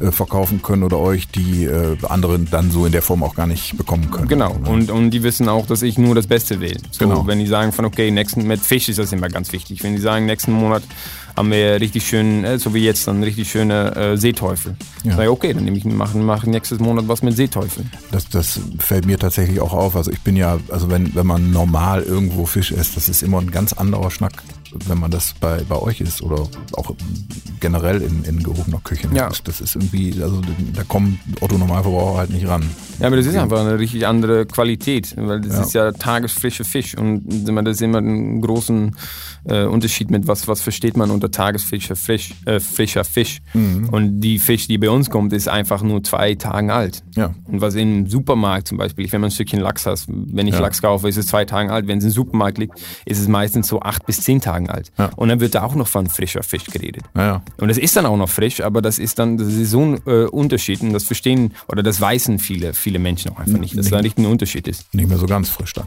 äh, 0.00 0.10
verkaufen 0.12 0.62
können 0.62 0.82
oder 0.82 0.98
euch, 0.98 1.28
die 1.28 1.64
äh, 1.64 1.96
andere 2.08 2.38
dann 2.38 2.70
so 2.70 2.86
in 2.86 2.92
der 2.92 3.02
Form 3.02 3.22
auch 3.22 3.34
gar 3.34 3.46
nicht 3.46 3.76
bekommen 3.76 4.10
können. 4.10 4.28
Genau, 4.28 4.56
und, 4.64 4.90
und 4.90 5.10
die 5.10 5.22
wissen 5.22 5.48
auch, 5.48 5.66
dass 5.66 5.82
ich 5.82 5.98
nur 5.98 6.14
das 6.14 6.26
Beste 6.26 6.60
will. 6.60 6.76
So, 6.90 7.06
Genau. 7.06 7.26
Wenn 7.26 7.38
die 7.38 7.46
sagen 7.46 7.72
von, 7.72 7.84
okay, 7.84 8.10
nächsten, 8.10 8.46
mit 8.46 8.60
Fisch 8.60 8.88
ist 8.88 8.98
das 8.98 9.12
immer 9.12 9.28
ganz 9.28 9.52
wichtig. 9.52 9.82
Wenn 9.82 9.94
die 9.96 10.00
sagen, 10.00 10.26
nächsten 10.26 10.52
Monat 10.52 10.82
haben 11.36 11.50
wir 11.50 11.80
richtig 11.80 12.06
schön, 12.06 12.44
äh, 12.44 12.58
so 12.58 12.74
wie 12.74 12.84
jetzt, 12.84 13.06
dann 13.06 13.22
richtig 13.22 13.50
schöne 13.50 13.94
äh, 13.96 14.16
Seeteufel. 14.16 14.74
Ja. 15.04 15.16
Sag 15.16 15.24
ich, 15.24 15.28
okay, 15.28 15.52
dann 15.52 15.64
nehme 15.64 15.76
ich, 15.76 15.84
machen, 15.84 16.24
machen 16.24 16.50
nächstes 16.50 16.78
Monat 16.78 17.08
was 17.08 17.22
mit 17.22 17.36
Seeteufel. 17.36 17.84
Das, 18.10 18.28
das 18.28 18.60
fällt 18.78 19.06
mir 19.06 19.18
tatsächlich 19.18 19.60
auch 19.60 19.72
auf. 19.72 19.96
Also 19.96 20.10
ich 20.10 20.20
bin 20.20 20.36
ja, 20.36 20.58
also 20.68 20.90
wenn, 20.90 21.14
wenn 21.14 21.26
man 21.26 21.50
normal 21.50 22.02
irgendwo 22.02 22.46
Fisch 22.46 22.70
isst, 22.70 22.96
das 22.96 23.08
ist 23.08 23.22
immer 23.22 23.40
ein 23.40 23.50
ganz 23.50 23.72
anderer 23.72 24.10
Schnack, 24.10 24.42
wenn 24.86 24.98
man 24.98 25.10
das 25.10 25.34
bei, 25.40 25.62
bei 25.68 25.76
euch 25.76 26.00
isst 26.00 26.22
oder 26.22 26.48
auch 26.76 26.94
generell 27.60 28.02
in, 28.02 28.24
in 28.24 28.42
gehobener 28.42 28.80
Küche. 28.82 29.08
Ja. 29.14 29.28
Das, 29.28 29.42
das 29.42 29.60
ist 29.60 29.76
irgendwie, 29.76 30.20
also 30.22 30.40
da 30.74 30.82
kommen 30.84 31.20
Otto 31.40 31.58
Normalverbraucher 31.58 32.18
halt 32.18 32.30
nicht 32.30 32.46
ran. 32.48 32.64
Ja, 32.98 33.06
aber 33.06 33.16
das 33.16 33.26
ist 33.26 33.36
einfach 33.36 33.60
eine 33.60 33.78
richtig 33.78 34.06
andere 34.06 34.46
Qualität, 34.46 35.14
weil 35.16 35.40
das 35.40 35.54
Ja. 35.54 35.62
ist 35.62 35.72
ja 35.74 35.92
tagesfrische 35.92 36.64
Fisch 36.64 36.96
und 36.96 37.22
das 37.64 37.76
ist 37.76 37.82
immer 37.82 37.98
ein 37.98 38.40
großen 38.40 38.96
äh, 39.44 39.64
Unterschied 39.64 40.10
mit 40.10 40.26
was, 40.28 40.46
was 40.46 40.60
versteht 40.60 40.96
man 40.96 41.10
unter 41.10 41.30
tagesfrischer 41.30 41.96
Fisch, 41.96 42.34
äh, 42.46 42.60
frischer 42.60 43.04
Fisch. 43.04 43.40
Mhm. 43.54 43.88
Und 43.88 44.20
die 44.20 44.38
Fisch, 44.38 44.68
die 44.68 44.78
bei 44.78 44.88
uns 44.90 45.10
kommt, 45.10 45.32
ist 45.32 45.48
einfach 45.48 45.82
nur 45.82 46.02
zwei 46.04 46.34
Tage 46.36 46.72
alt. 46.72 47.02
Ja. 47.16 47.34
Und 47.46 47.60
was 47.60 47.74
im 47.74 48.08
Supermarkt 48.08 48.68
zum 48.68 48.78
Beispiel, 48.78 49.10
wenn 49.10 49.20
man 49.20 49.28
ein 49.28 49.32
Stückchen 49.32 49.60
Lachs 49.60 49.84
hat, 49.86 50.04
wenn 50.08 50.46
ich 50.46 50.54
Ja. 50.54 50.60
Lachs 50.60 50.80
kaufe, 50.80 51.08
ist 51.08 51.16
es 51.16 51.26
zwei 51.26 51.44
Tage 51.44 51.72
alt. 51.72 51.86
Wenn 51.88 51.98
es 51.98 52.04
im 52.04 52.10
Supermarkt 52.10 52.58
liegt, 52.58 52.78
ist 53.04 53.18
es 53.20 53.26
meistens 53.28 53.66
so 53.68 53.80
acht 53.80 54.06
bis 54.06 54.20
zehn 54.20 54.40
Tagen 54.66 54.70
alt. 54.70 54.92
Ja. 54.98 55.10
Und 55.16 55.28
dann 55.28 55.40
wird 55.40 55.54
da 55.54 55.62
auch 55.62 55.74
noch 55.74 55.88
von 55.88 56.06
frischer 56.08 56.42
Fisch 56.42 56.64
geredet. 56.66 57.04
Naja. 57.14 57.42
Und 57.58 57.70
es 57.70 57.78
ist 57.78 57.96
dann 57.96 58.06
auch 58.06 58.16
noch 58.16 58.28
frisch, 58.28 58.60
aber 58.60 58.82
das 58.82 58.98
ist 58.98 59.18
dann, 59.18 59.36
das 59.36 59.48
ist 59.48 59.70
so 59.70 59.80
ein 59.82 60.00
äh, 60.06 60.24
Unterschied 60.26 60.80
und 60.82 60.92
das 60.92 61.04
verstehen 61.04 61.52
oder 61.68 61.82
das 61.82 62.00
weißen 62.00 62.38
viele, 62.38 62.74
viele 62.74 62.98
Menschen 62.98 63.30
auch 63.32 63.38
einfach 63.38 63.58
nicht, 63.58 63.76
dass 63.76 63.88
da 63.90 64.02
nicht 64.02 64.18
ein 64.18 64.26
Unterschied 64.26 64.68
ist. 64.68 64.92
nicht 64.94 65.08
mehr 65.08 65.18
so 65.18 65.26
ganz 65.26 65.48
frisch 65.48 65.72
dann. 65.72 65.86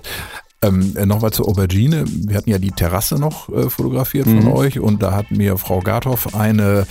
Ähm, 0.62 0.94
äh, 0.96 1.06
Nochmal 1.06 1.32
zur 1.32 1.48
Aubergine. 1.50 2.06
Wir 2.08 2.38
hatten 2.38 2.50
ja 2.50 2.58
die 2.60 2.72
Terrasse 2.72 3.16
noch 3.16 3.50
äh, 3.50 3.70
fotografiert 3.70 4.26
Mhm. 4.28 4.44
von 4.44 4.52
euch 4.54 4.80
und 4.80 5.04
da 5.04 5.14
hat 5.14 5.30
mir 5.32 5.58
Frau 5.58 5.80
Garthoff 5.82 6.34
eine 6.34 6.88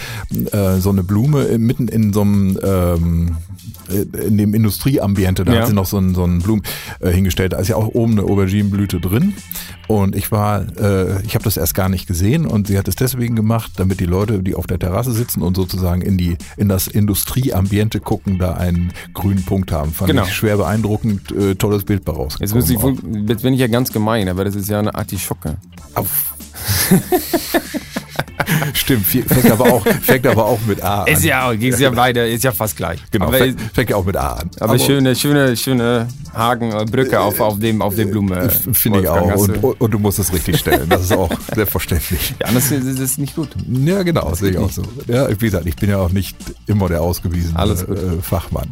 äh, 0.53 0.77
so 0.79 0.91
eine 0.91 1.03
Blume 1.03 1.49
äh, 1.49 1.59
mitten 1.59 1.89
in 1.89 2.13
so 2.13 2.21
einem 2.21 2.59
ähm, 2.63 3.37
äh, 3.89 4.27
in 4.27 4.37
dem 4.39 4.55
Industrieambiente, 4.55 5.45
da 5.45 5.53
Ja. 5.55 5.61
hat 5.61 5.69
sie 5.69 5.73
noch 5.75 5.87
so 5.87 5.97
einen, 5.97 6.15
so 6.15 6.25
einen 6.25 6.41
Blumen 6.41 6.63
äh, 7.01 7.11
hingestellt. 7.11 7.55
Da 7.55 7.59
ist 7.59 7.69
ja 7.69 7.77
auch 7.77 7.89
oben 7.89 8.13
eine 8.13 8.23
Auberginenblüte 8.25 9.01
drin. 9.01 9.35
Und 9.87 10.17
ich 10.17 10.33
war, 10.33 10.63
äh, 10.79 11.23
ich 11.25 11.35
habe 11.35 11.45
das 11.45 11.57
erst 11.57 11.75
gar 11.75 11.89
nicht 11.89 12.07
gesehen 12.07 12.47
und 12.47 12.67
sie 12.69 12.79
hat 12.79 12.89
es 12.89 12.97
deswegen 12.97 13.37
gemacht, 13.37 13.73
damit 13.77 14.01
die 14.01 14.07
Leute, 14.07 14.43
die 14.43 14.55
auf 14.55 14.67
der 14.67 14.79
Terrasse 14.79 15.13
sitzen 15.13 15.43
und 15.43 15.57
sozusagen 15.57 16.01
in 16.01 16.17
die 16.17 16.37
in 16.57 16.69
das 16.69 16.87
Industrieambiente 16.87 18.01
gucken, 18.01 18.39
da 18.39 18.55
einen 18.55 18.93
grünen 19.13 19.45
Punkt 19.45 19.73
haben. 19.73 19.93
Fand 19.93 20.11
Genau. 20.11 20.23
ich 20.25 20.33
schwer 20.35 20.57
beeindruckend, 20.57 21.31
äh, 21.33 21.55
tolles 21.55 21.85
Bild 21.85 22.05
bei 22.05 22.13
rausgekommen. 22.13 22.61
Jetzt, 22.63 22.71
ich, 22.71 22.81
wohl- 22.83 22.97
jetzt 23.29 23.43
bin 23.43 23.53
ich 23.55 23.61
ja 23.61 23.67
ganz 23.67 23.93
gemein, 23.93 24.29
aber 24.29 24.45
das 24.45 24.55
ist 24.55 24.69
ja 24.69 24.79
eine 24.79 24.95
Artischocke. 24.95 25.57
Auf. 25.95 26.35
Stimmt, 28.75 29.07
fängt 29.07 29.51
aber 29.51 29.73
auch, 29.73 29.87
fängt 30.03 30.27
aber 30.27 30.47
auch 30.47 30.59
mit 30.67 30.83
A 30.83 31.03
an. 31.03 31.07
Ist 31.09 31.25
ja, 31.25 31.51
ist 31.53 31.81
ja 31.81 31.91
beide, 31.91 32.27
ist 32.29 32.45
ja 32.45 32.53
fast 32.53 32.77
gleich. 32.77 33.01
genau, 33.11 33.27
aber, 33.29 33.39
fängt, 33.39 33.61
fängt 33.73 33.91
ja 33.91 33.97
auch 33.97 34.05
mit 34.05 34.17
A 34.17 34.35
an. 34.35 34.51
aber 34.61 34.79
schöne, 34.79 35.15
schöne, 35.17 35.57
schöne 35.57 36.09
Haken, 36.33 36.73
äh, 36.73 36.85
Brücke 36.85 37.21
auf, 37.21 37.41
auf 37.41 37.59
dem, 37.59 37.81
auf 37.83 37.95
der 37.95 38.07
Blume. 38.07 38.37
F- 38.37 38.69
Finde 38.73 39.01
ich 39.03 39.09
auch. 39.09 39.35
Und, 39.37 39.49
du- 39.57 39.61
und, 39.69 39.81
und 39.81 39.91
du 39.93 39.99
musst 39.99 40.19
es 40.19 40.33
richtig 40.33 40.59
stellen. 40.59 40.89
Das 40.89 41.03
ist 41.03 41.13
auch 41.13 41.31
selbstverständlich. 41.55 42.35
Ja, 42.41 42.51
das 42.53 42.71
ist, 42.71 42.87
das 42.87 42.99
ist 43.01 43.19
nicht 43.19 43.35
gut. 43.37 43.51
Ja, 43.69 44.03
genau, 44.03 44.35
sehe 44.35 44.51
ich 44.51 44.59
auch 44.59 44.71
so. 44.71 44.83
Ja, 45.07 45.29
wie 45.31 45.35
gesagt, 45.47 45.67
ich 45.67 45.77
bin 45.77 45.91
ja 45.91 45.99
auch 45.99 46.11
nicht 46.11 46.37
immer 46.67 46.89
der 46.89 47.03
ausgewiesene 47.03 47.59
äh, 47.63 48.23
Fachmann. 48.23 48.71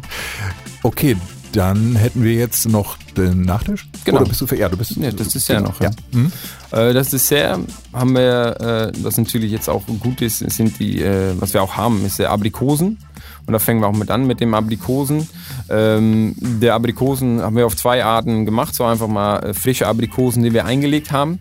Okay, 0.83 1.15
dann 1.53 1.95
hätten 1.95 2.23
wir 2.23 2.33
jetzt 2.33 2.67
noch 2.67 2.97
den 3.15 3.43
Nachtisch. 3.43 3.87
Genau. 4.03 4.19
Oder 4.19 4.27
bist 4.29 4.41
du 4.41 4.47
für, 4.47 4.57
ja, 4.57 4.69
du 4.69 4.77
bist. 4.77 4.95
Ja, 4.97 5.11
das 5.11 5.29
Dessert 5.29 5.63
noch, 5.63 5.79
ja. 5.79 5.89
Ja. 5.89 6.19
Hm? 6.19 6.31
Äh, 6.71 6.93
Das 6.93 7.09
Dessert 7.09 7.59
haben 7.93 8.15
wir, 8.15 8.91
äh, 8.95 9.03
was 9.03 9.17
natürlich 9.17 9.51
jetzt 9.51 9.69
auch 9.69 9.83
gut 9.99 10.21
ist, 10.21 10.39
sind 10.39 10.79
die, 10.79 11.01
äh, 11.01 11.33
was 11.39 11.53
wir 11.53 11.61
auch 11.61 11.77
haben, 11.77 12.05
ist 12.05 12.19
der 12.19 12.31
Aprikosen. 12.31 12.97
Und 13.45 13.53
da 13.53 13.59
fangen 13.59 13.81
wir 13.81 13.87
auch 13.87 13.95
mit 13.95 14.09
an 14.09 14.25
mit 14.25 14.39
dem 14.39 14.53
Aprikosen. 14.53 15.27
Ähm, 15.69 16.35
der 16.37 16.75
Aprikosen 16.75 17.41
haben 17.41 17.55
wir 17.55 17.65
auf 17.65 17.75
zwei 17.75 18.03
Arten 18.03 18.45
gemacht. 18.45 18.73
So 18.73 18.85
einfach 18.85 19.07
mal 19.07 19.39
äh, 19.39 19.53
frische 19.53 19.87
Aprikosen, 19.87 20.43
die 20.43 20.53
wir 20.53 20.65
eingelegt 20.65 21.11
haben. 21.11 21.39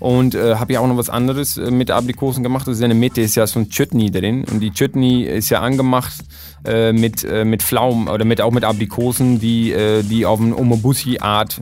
Und 0.00 0.34
äh, 0.34 0.56
habe 0.56 0.72
ich 0.72 0.78
auch 0.78 0.86
noch 0.88 0.96
was 0.96 1.08
anderes 1.08 1.56
äh, 1.56 1.70
mit 1.70 1.90
Aprikosen 1.90 2.42
gemacht. 2.42 2.66
Das 2.66 2.76
ist 2.76 2.82
in 2.82 2.90
der 2.90 2.98
Mitte 2.98 3.20
ist 3.20 3.36
ja 3.36 3.46
so 3.46 3.60
ein 3.60 3.70
Chutney 3.70 4.10
drin. 4.10 4.44
Und 4.50 4.60
die 4.60 4.72
Chutney 4.72 5.22
ist 5.22 5.50
ja 5.50 5.60
angemacht 5.60 6.16
äh, 6.64 6.92
mit, 6.92 7.22
äh, 7.22 7.44
mit 7.44 7.62
Pflaumen 7.62 8.08
oder 8.08 8.24
mit, 8.24 8.40
auch 8.40 8.50
mit 8.50 8.64
Aprikosen, 8.64 9.38
die, 9.38 9.70
äh, 9.70 10.02
die 10.02 10.26
auf 10.26 10.40
eine 10.40 10.56
Omobushi-Art 10.56 11.60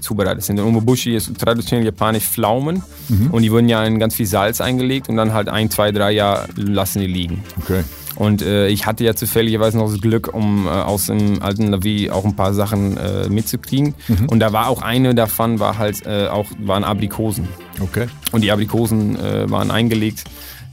zubereitet 0.00 0.44
sind. 0.44 0.58
Und 0.58 0.66
Omobushi 0.68 1.14
ist 1.14 1.38
traditionell 1.38 1.84
japanisch 1.84 2.24
Pflaumen. 2.24 2.82
Und 3.30 3.42
die 3.42 3.52
wurden 3.52 3.68
ja 3.68 3.84
in 3.84 3.98
ganz 3.98 4.14
viel 4.14 4.26
Salz 4.26 4.60
eingelegt 4.60 5.08
und 5.08 5.16
dann 5.16 5.32
halt 5.34 5.48
ein, 5.48 5.70
zwei, 5.70 5.92
drei 5.92 6.12
Jahre 6.12 6.48
lassen 6.56 7.00
die 7.00 7.06
liegen. 7.06 7.42
Okay. 7.60 7.82
Und 8.14 8.42
äh, 8.42 8.68
ich 8.68 8.86
hatte 8.86 9.04
ja 9.04 9.14
zufälligerweise 9.14 9.78
noch 9.78 9.90
das 9.90 10.00
Glück, 10.00 10.32
um 10.32 10.66
äh, 10.66 10.70
aus 10.70 11.06
dem 11.06 11.42
alten 11.42 11.70
Navi 11.70 12.10
auch 12.10 12.24
ein 12.24 12.36
paar 12.36 12.54
Sachen 12.54 12.96
äh, 12.96 13.28
mitzukriegen. 13.28 13.94
Und 14.28 14.40
da 14.40 14.52
war 14.52 14.68
auch 14.68 14.82
eine 14.82 15.14
davon, 15.14 15.60
war 15.60 15.78
halt 15.78 16.06
äh, 16.06 16.28
auch, 16.28 16.46
waren 16.58 16.84
Aprikosen. 16.84 17.48
Okay. 17.80 18.06
Und 18.32 18.42
die 18.42 18.52
Aprikosen 18.52 19.16
äh, 19.18 19.50
waren 19.50 19.70
eingelegt 19.70 20.24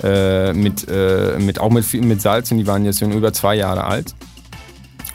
äh, 0.04 0.54
mit, 0.54 0.88
mit, 1.40 1.60
auch 1.60 1.72
mit, 1.72 1.94
mit 1.94 2.22
Salz 2.22 2.52
und 2.52 2.58
die 2.58 2.68
waren 2.68 2.86
jetzt 2.86 3.00
schon 3.00 3.12
über 3.12 3.34
zwei 3.34 3.56
Jahre 3.56 3.84
alt. 3.84 4.16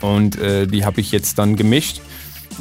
Und 0.01 0.37
die 0.37 0.85
habe 0.85 1.01
ich 1.01 1.11
jetzt 1.11 1.39
dann 1.39 1.55
gemischt, 1.55 2.01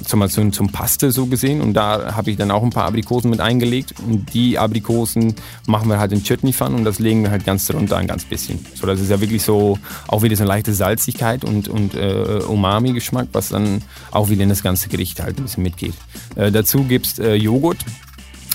zum, 0.05 0.29
zum, 0.29 0.53
zum 0.53 0.69
Paste 0.71 1.11
so 1.11 1.27
gesehen. 1.27 1.61
Und 1.61 1.75
da 1.75 2.15
habe 2.15 2.31
ich 2.31 2.37
dann 2.37 2.51
auch 2.51 2.63
ein 2.63 2.71
paar 2.71 2.87
Aprikosen 2.87 3.31
mit 3.31 3.41
eingelegt. 3.41 3.95
Und 4.07 4.33
die 4.35 4.59
Aprikosen 4.59 5.35
machen 5.67 5.89
wir 5.89 5.99
halt 5.99 6.13
in 6.13 6.23
Chutney 6.23 6.53
Pfanne 6.53 6.77
und 6.77 6.85
das 6.85 6.99
legen 6.99 7.23
wir 7.23 7.31
halt 7.31 7.45
ganz 7.45 7.67
drunter 7.67 7.97
ein 7.97 8.07
ganz 8.07 8.25
bisschen. 8.25 8.65
So, 8.75 8.87
das 8.87 9.01
ist 9.01 9.11
ja 9.11 9.21
wirklich 9.21 9.43
so, 9.43 9.79
auch 10.09 10.23
wieder 10.23 10.37
so 10.37 10.43
eine 10.43 10.49
leichte 10.49 10.75
Salzigkeit 10.75 11.45
und, 11.45 11.69
und 11.69 11.95
äh, 11.95 12.41
Umami-Geschmack, 12.47 13.29
was 13.33 13.51
dann 13.51 13.83
auch 14.11 14.29
wieder 14.31 14.43
in 14.43 14.49
das 14.49 14.63
ganze 14.63 14.89
Gericht 14.89 15.21
halt 15.21 15.39
ein 15.39 15.45
bisschen 15.45 15.63
mitgeht. 15.63 15.95
Äh, 16.37 16.51
dazu 16.51 16.85
gibt 16.85 17.07
es 17.07 17.19
äh, 17.19 17.35
Joghurt. 17.35 17.79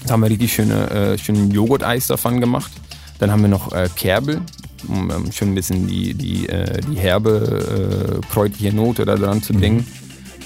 Da 0.06 0.14
haben 0.14 0.22
wir 0.22 0.30
richtig 0.30 0.54
schöne, 0.54 0.90
äh, 0.90 1.18
schönen 1.18 1.52
Joghurt-Eis 1.52 2.08
davon 2.08 2.40
gemacht. 2.40 2.72
Dann 3.20 3.32
haben 3.32 3.42
wir 3.42 3.50
noch 3.50 3.74
äh, 3.74 3.90
Kerbel, 3.96 4.42
um 4.88 5.12
ähm, 5.12 5.32
schon 5.32 5.50
ein 5.50 5.56
bisschen 5.56 5.88
die, 5.88 6.14
die, 6.14 6.48
äh, 6.48 6.80
die 6.82 6.98
herbe, 6.98 8.22
kräutliche 8.32 8.74
Note 8.74 9.06
da 9.06 9.16
dran 9.16 9.44
zu 9.44 9.54
bringen. 9.54 9.86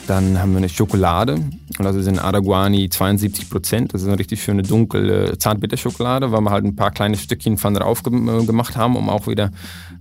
Dann 0.07 0.37
haben 0.41 0.51
wir 0.51 0.57
eine 0.57 0.67
Schokolade 0.67 1.35
und 1.35 1.85
das 1.85 1.95
ist 1.95 2.07
in 2.07 2.19
Araguani 2.19 2.89
72 2.89 3.49
Prozent. 3.49 3.93
Das 3.93 4.01
ist 4.01 4.07
eine 4.07 4.19
richtig 4.19 4.43
schöne 4.43 4.61
dunkle 4.61 5.37
Zartbitterschokolade, 5.37 6.31
weil 6.33 6.41
wir 6.41 6.51
halt 6.51 6.65
ein 6.65 6.75
paar 6.75 6.91
kleine 6.91 7.15
Stückchen 7.17 7.57
von 7.57 7.73
drauf 7.73 8.01
äh, 8.05 8.09
gemacht 8.45 8.75
haben, 8.75 8.97
um 8.97 9.09
auch 9.09 9.27
wieder 9.27 9.51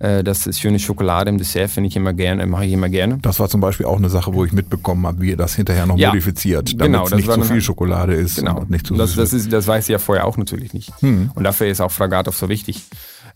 äh, 0.01 0.25
das 0.25 0.59
schöne 0.59 0.81
Schokolade 0.81 1.31
im 1.31 1.39
Dessert 1.39 1.71
finde 1.71 1.89
ich 1.89 1.95
immer 1.97 2.13
gerne, 2.13 2.47
mache 2.47 2.67
ich 2.67 2.73
immer 2.73 2.89
gerne. 2.89 3.19
Das 3.23 3.39
war 3.39 3.49
zum 3.49 3.61
Beispiel 3.61 3.87
auch 3.87 3.97
eine 3.99 4.09
Sache, 4.11 4.35
wo 4.35 4.45
ich 4.45 4.53
mitbekommen 4.53 5.07
habe, 5.07 5.21
wie 5.23 5.31
ihr 5.31 5.37
das 5.37 5.55
hinterher 5.55 5.87
noch 5.87 5.97
Ja. 5.97 6.09
modifiziert, 6.09 6.71
damit 6.73 6.87
Genau, 6.87 7.05
es 7.05 7.11
das 7.11 7.17
nicht 7.19 7.33
zu 7.33 7.43
viel 7.43 7.61
Schokolade 7.61 8.15
ist 8.15 8.37
Genau, 8.37 8.59
und 8.61 8.71
nicht 8.71 8.87
zu 8.89 8.95
das, 8.95 9.15
das, 9.15 9.33
ist, 9.33 9.53
das 9.53 9.69
weiß 9.69 9.85
ich 9.85 9.93
ja 9.93 9.99
vorher 9.99 10.27
auch 10.27 10.37
natürlich 10.37 10.75
nicht. 10.75 10.93
Und 11.01 11.45
dafür 11.45 11.69
ist 11.69 11.81
auch 11.81 11.93
Fragatov 11.93 12.37
so 12.37 12.49
wichtig. 12.49 12.83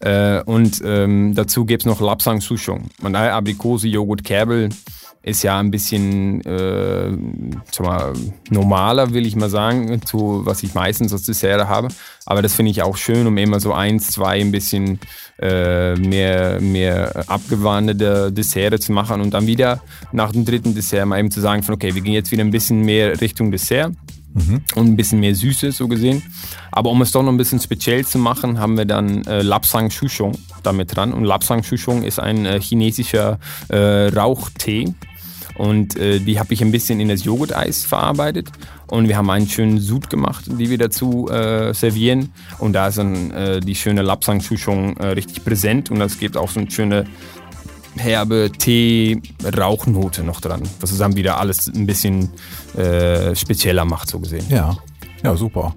Äh, 0.00 0.42
und 0.42 0.82
ähm, 0.84 1.34
dazu 1.34 1.64
gibt 1.64 1.82
es 1.82 1.86
noch 1.86 2.00
Lapsang 2.00 2.40
Souchong. 2.40 2.88
Und 3.02 3.14
Aprikose, 3.14 3.88
Joghurt, 3.88 4.24
Kerbel 4.24 4.68
ist 5.26 5.42
ja 5.42 5.58
ein 5.58 5.72
bisschen 5.72 6.40
äh, 6.42 7.10
mal, 7.80 8.12
normaler, 8.48 9.12
will 9.12 9.26
ich 9.26 9.34
mal 9.34 9.50
sagen, 9.50 10.00
zu 10.06 10.42
was 10.44 10.62
ich 10.62 10.74
meistens 10.74 11.12
als 11.12 11.24
Dessert 11.24 11.66
habe. 11.66 11.88
Aber 12.26 12.42
das 12.42 12.54
finde 12.54 12.70
ich 12.70 12.82
auch 12.82 12.96
schön, 12.96 13.26
um 13.26 13.36
immer 13.36 13.58
so 13.58 13.72
eins, 13.72 14.06
zwei 14.06 14.40
ein 14.40 14.52
bisschen 14.52 15.00
äh, 15.40 15.96
mehr, 15.96 16.60
mehr 16.60 17.24
abgewanderte 17.26 18.30
Dessert 18.32 18.80
zu 18.80 18.92
machen 18.92 19.20
und 19.20 19.34
dann 19.34 19.48
wieder 19.48 19.82
nach 20.12 20.30
dem 20.30 20.44
dritten 20.44 20.76
Dessert 20.76 21.06
mal 21.06 21.18
eben 21.18 21.32
zu 21.32 21.40
sagen 21.40 21.64
von 21.64 21.74
okay, 21.74 21.92
wir 21.96 22.02
gehen 22.02 22.14
jetzt 22.14 22.30
wieder 22.30 22.44
ein 22.44 22.52
bisschen 22.52 22.82
mehr 22.82 23.20
Richtung 23.20 23.50
Dessert. 23.50 23.92
Mhm. 24.34 24.60
Und 24.74 24.86
ein 24.86 24.96
bisschen 24.96 25.18
mehr 25.18 25.34
Süße, 25.34 25.72
so 25.72 25.88
gesehen. 25.88 26.22
Aber 26.70 26.90
um 26.90 27.00
es 27.00 27.10
doch 27.10 27.22
noch 27.22 27.32
ein 27.32 27.38
bisschen 27.38 27.58
speziell 27.58 28.04
zu 28.04 28.18
machen, 28.18 28.60
haben 28.60 28.76
wir 28.76 28.84
dann 28.84 29.24
äh, 29.24 29.40
Lapsang 29.40 29.90
Shushong 29.90 30.36
damit 30.62 30.94
dran. 30.94 31.14
Und 31.14 31.24
Lapsang 31.24 31.62
Shushong 31.62 32.02
ist 32.02 32.20
ein 32.20 32.44
äh, 32.44 32.60
chinesischer 32.60 33.38
äh, 33.68 34.08
Rauchtee. 34.08 34.94
Und 35.58 35.96
äh, 35.96 36.20
die 36.20 36.38
habe 36.38 36.52
ich 36.52 36.62
ein 36.62 36.70
bisschen 36.70 37.00
in 37.00 37.08
das 37.08 37.24
Joghurt-Eis 37.24 37.84
verarbeitet. 37.84 38.48
Und 38.86 39.08
wir 39.08 39.16
haben 39.16 39.30
einen 39.30 39.48
schönen 39.48 39.78
Sud 39.78 40.10
gemacht, 40.10 40.44
die 40.46 40.70
wir 40.70 40.78
dazu 40.78 41.28
äh, 41.28 41.72
servieren. 41.72 42.32
Und 42.58 42.74
da 42.74 42.88
ist 42.88 42.98
dann 42.98 43.30
äh, 43.30 43.60
die 43.60 43.74
schöne 43.74 44.02
Lapsang 44.02 44.40
Shushong 44.40 44.96
äh, 44.98 45.06
richtig 45.08 45.44
präsent. 45.44 45.90
Und 45.90 45.98
das 45.98 46.18
gibt 46.18 46.36
auch 46.36 46.50
so 46.50 46.60
eine 46.60 46.70
schöne 46.70 47.06
herbe 47.96 48.50
Tee-Rauchnote 48.56 50.22
noch 50.22 50.40
dran. 50.40 50.62
Was 50.80 50.96
dann 50.98 51.16
wieder 51.16 51.38
alles 51.38 51.66
ein 51.68 51.86
bisschen 51.86 52.30
äh, 52.76 53.34
spezieller 53.34 53.84
macht, 53.84 54.10
so 54.10 54.20
gesehen. 54.20 54.44
Ja, 54.50 54.76
ja, 55.22 55.34
super. 55.36 55.74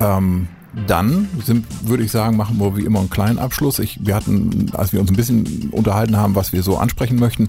Ähm 0.00 0.48
dann 0.86 1.28
sind, 1.44 1.66
würde 1.86 2.02
ich 2.02 2.10
sagen, 2.10 2.36
machen 2.36 2.58
wir 2.58 2.76
wie 2.76 2.84
immer 2.84 3.00
einen 3.00 3.10
kleinen 3.10 3.38
Abschluss. 3.38 3.78
Ich, 3.78 4.04
wir 4.04 4.14
hatten, 4.14 4.70
als 4.72 4.92
wir 4.92 5.00
uns 5.00 5.10
ein 5.10 5.16
bisschen 5.16 5.68
unterhalten 5.70 6.16
haben, 6.16 6.34
was 6.34 6.52
wir 6.52 6.62
so 6.62 6.78
ansprechen 6.78 7.18
möchten, 7.18 7.48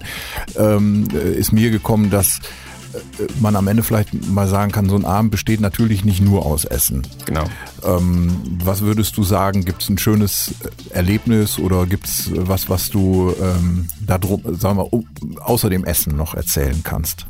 ähm, 0.56 1.08
ist 1.10 1.52
mir 1.52 1.70
gekommen, 1.70 2.10
dass 2.10 2.40
äh, 2.92 3.26
man 3.40 3.56
am 3.56 3.66
Ende 3.66 3.82
vielleicht 3.82 4.28
mal 4.28 4.46
sagen 4.46 4.72
kann, 4.72 4.88
so 4.88 4.96
ein 4.96 5.06
Abend 5.06 5.30
besteht 5.30 5.60
natürlich 5.60 6.04
nicht 6.04 6.20
nur 6.20 6.44
aus 6.44 6.64
Essen. 6.64 7.06
Genau. 7.24 7.44
Ähm, 7.82 8.58
was 8.62 8.82
würdest 8.82 9.16
du 9.16 9.24
sagen? 9.24 9.64
Gibt 9.64 9.82
es 9.82 9.88
ein 9.88 9.98
schönes 9.98 10.54
Erlebnis 10.90 11.58
oder 11.58 11.86
gibt 11.86 12.06
es 12.06 12.30
was, 12.34 12.68
was 12.68 12.90
du 12.90 13.34
ähm, 13.40 13.88
da 14.06 14.18
drum, 14.18 14.42
sagen 14.58 14.78
wir, 14.78 14.90
außer 15.40 15.70
dem 15.70 15.84
Essen 15.84 16.16
noch 16.16 16.34
erzählen 16.34 16.82
kannst? 16.84 17.26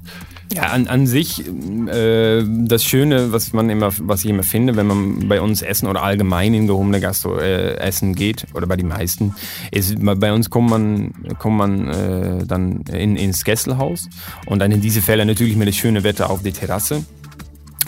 Ja, 0.52 0.64
an, 0.64 0.86
an 0.86 1.06
sich 1.06 1.42
äh, 1.88 2.44
das 2.46 2.84
Schöne, 2.84 3.32
was 3.32 3.52
man 3.52 3.70
immer, 3.70 3.90
was 4.00 4.24
ich 4.24 4.30
immer 4.30 4.42
finde, 4.42 4.76
wenn 4.76 4.86
man 4.86 5.28
bei 5.28 5.40
uns 5.40 5.62
essen 5.62 5.86
oder 5.86 6.02
allgemein 6.02 6.54
in 6.54 6.66
gehobene 6.66 7.00
Gastro 7.00 7.38
äh, 7.38 7.76
essen 7.76 8.14
geht 8.14 8.46
oder 8.54 8.66
bei 8.66 8.76
den 8.76 8.88
meisten, 8.88 9.34
ist 9.70 9.96
bei 9.98 10.32
uns 10.32 10.50
kommt 10.50 10.70
man, 10.70 11.14
kommt 11.38 11.56
man 11.56 11.88
äh, 11.88 12.46
dann 12.46 12.82
in, 12.82 13.16
ins 13.16 13.44
Kesselhaus 13.44 14.08
und 14.46 14.58
dann 14.58 14.70
in 14.70 14.80
diese 14.80 15.02
Fälle 15.02 15.24
natürlich 15.24 15.56
mit 15.56 15.66
das 15.66 15.76
schöne 15.76 16.04
Wetter 16.04 16.30
auf 16.30 16.42
die 16.42 16.52
Terrasse 16.52 17.04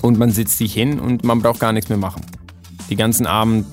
und 0.02 0.18
man 0.18 0.30
sitzt 0.30 0.58
sich 0.58 0.72
hin 0.72 0.98
und 0.98 1.24
man 1.24 1.40
braucht 1.40 1.60
gar 1.60 1.72
nichts 1.72 1.88
mehr 1.88 1.98
machen. 1.98 2.22
Die 2.88 2.96
ganzen 2.96 3.26
Abend 3.26 3.66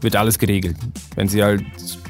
wird 0.00 0.16
alles 0.16 0.38
geregelt. 0.38 0.76
Wenn 1.16 1.28
sie 1.28 1.42
halt 1.42 1.64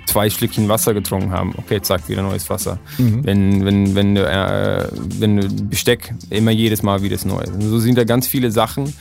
zwei 0.07 0.31
Schlückchen 0.31 0.69
Wasser 0.69 0.95
getrunken 0.95 1.31
haben, 1.31 1.55
okay, 1.57 1.81
zack, 1.81 2.09
wieder 2.09 2.23
neues 2.23 2.49
Wasser. 2.51 2.79
Mhm. 2.99 3.25
Wenn, 3.25 3.65
wenn, 3.65 3.95
wenn, 3.95 4.17
äh, 4.17 4.89
wenn 4.93 5.69
Besteck 5.69 6.15
immer 6.31 6.51
jedes 6.51 6.83
Mal 6.83 7.03
wieder 7.03 7.17
das 7.17 7.25
Neue. 7.25 7.47
so 7.61 7.79
sind 7.79 7.99
da 7.99 8.05
ganz 8.05 8.27
viele 8.27 8.51
Sachen, 8.51 8.93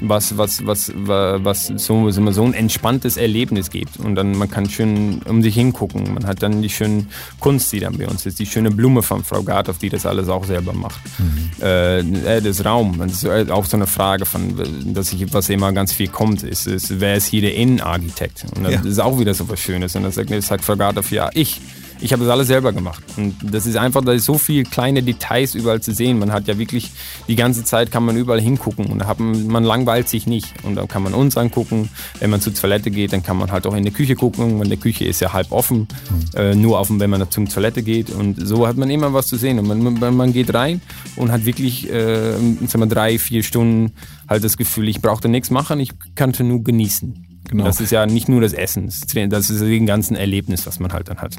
was, 0.00 0.36
was, 0.36 0.62
was, 0.66 0.92
was 0.94 1.66
so, 1.76 2.10
so 2.10 2.44
ein 2.44 2.54
entspanntes 2.54 3.16
Erlebnis 3.16 3.70
gibt. 3.70 3.98
Und 3.98 4.14
dann 4.14 4.36
man 4.36 4.50
kann 4.50 4.68
schön 4.68 5.20
um 5.22 5.42
sich 5.42 5.54
hingucken. 5.54 6.14
Man 6.14 6.26
hat 6.26 6.42
dann 6.42 6.62
die 6.62 6.70
schöne 6.70 7.06
Kunst, 7.38 7.72
die 7.72 7.80
dann 7.80 7.98
bei 7.98 8.08
uns 8.08 8.26
ist, 8.26 8.38
die 8.38 8.46
schöne 8.46 8.70
Blume 8.70 9.02
von 9.02 9.24
Frau 9.24 9.42
Gartow, 9.42 9.76
die 9.76 9.88
das 9.88 10.06
alles 10.06 10.28
auch 10.28 10.44
selber 10.44 10.72
macht. 10.72 11.00
Mhm. 11.18 11.64
Äh, 11.64 12.40
das 12.40 12.64
Raum, 12.64 12.98
das 12.98 13.24
ist 13.24 13.50
auch 13.50 13.64
so 13.64 13.76
eine 13.76 13.86
Frage 13.86 14.26
von, 14.26 14.94
dass 14.94 15.12
ich, 15.12 15.32
was 15.32 15.48
immer 15.48 15.72
ganz 15.72 15.92
viel 15.92 16.08
kommt, 16.08 16.42
ist, 16.42 16.66
ist 16.66 17.00
wer 17.00 17.16
ist 17.16 17.26
hier 17.26 17.42
der 17.42 17.54
Innenarchitekt? 17.54 18.44
Und 18.56 18.64
das 18.64 18.72
ja. 18.72 18.80
ist 18.82 19.00
auch 19.00 19.18
wieder 19.18 19.34
so 19.34 19.48
was 19.48 19.60
Schönes. 19.60 19.94
Und 19.96 20.04
dann 20.04 20.12
sagt, 20.12 20.30
sagt 20.42 20.64
Frau 20.64 20.76
Gartow, 20.76 21.10
ja, 21.10 21.30
ich. 21.34 21.60
Ich 22.00 22.12
habe 22.12 22.24
das 22.24 22.32
alles 22.32 22.46
selber 22.46 22.72
gemacht. 22.72 23.02
Und 23.16 23.36
das 23.42 23.66
ist 23.66 23.76
einfach, 23.76 24.04
da 24.04 24.12
ist 24.12 24.24
so 24.24 24.38
viel 24.38 24.64
kleine 24.64 25.02
Details 25.02 25.54
überall 25.54 25.80
zu 25.80 25.92
sehen. 25.92 26.18
Man 26.18 26.32
hat 26.32 26.48
ja 26.48 26.58
wirklich 26.58 26.90
die 27.28 27.36
ganze 27.36 27.64
Zeit 27.64 27.90
kann 27.90 28.04
man 28.04 28.16
überall 28.16 28.40
hingucken 28.40 28.86
und 28.86 29.00
da 29.00 29.06
hat 29.06 29.20
man, 29.20 29.46
man 29.46 29.64
langweilt 29.64 30.08
sich 30.08 30.26
nicht. 30.26 30.52
Und 30.62 30.76
dann 30.76 30.88
kann 30.88 31.02
man 31.02 31.14
uns 31.14 31.36
angucken. 31.36 31.90
Wenn 32.18 32.30
man 32.30 32.40
zur 32.40 32.54
Toilette 32.54 32.90
geht, 32.90 33.12
dann 33.12 33.22
kann 33.22 33.36
man 33.36 33.52
halt 33.52 33.66
auch 33.66 33.74
in 33.74 33.84
die 33.84 33.90
Küche 33.90 34.14
gucken. 34.14 34.58
Weil 34.58 34.68
die 34.68 34.76
Küche 34.76 35.04
ist 35.04 35.20
ja 35.20 35.32
halb 35.32 35.52
offen, 35.52 35.88
mhm. 36.34 36.38
äh, 36.38 36.54
nur 36.54 36.78
offen, 36.78 37.00
wenn 37.00 37.10
man 37.10 37.30
zum 37.30 37.48
Toilette 37.48 37.82
geht. 37.82 38.10
Und 38.10 38.36
so 38.46 38.66
hat 38.66 38.76
man 38.76 38.90
immer 38.90 39.12
was 39.12 39.26
zu 39.26 39.36
sehen. 39.36 39.58
Und 39.58 39.68
man, 40.00 40.16
man 40.16 40.32
geht 40.32 40.54
rein 40.54 40.80
und 41.16 41.30
hat 41.30 41.44
wirklich 41.44 41.90
äh, 41.90 42.32
sagen 42.32 42.80
wir, 42.80 42.86
drei, 42.86 43.18
vier 43.18 43.42
Stunden 43.42 43.92
halt 44.28 44.44
das 44.44 44.56
Gefühl, 44.56 44.88
ich 44.88 45.02
brauchte 45.02 45.28
nichts 45.28 45.50
machen, 45.50 45.80
ich 45.80 45.92
kannte 46.14 46.44
nur 46.44 46.62
genießen. 46.62 47.29
Genau. 47.50 47.64
Das 47.64 47.80
ist 47.80 47.90
ja 47.90 48.06
nicht 48.06 48.28
nur 48.28 48.40
das 48.40 48.52
Essen, 48.52 48.86
das 48.86 49.50
ist 49.50 49.60
den 49.60 49.86
ganzen 49.86 50.16
Erlebnis, 50.16 50.66
was 50.66 50.78
man 50.80 50.92
halt 50.92 51.08
dann 51.08 51.18
hat 51.18 51.36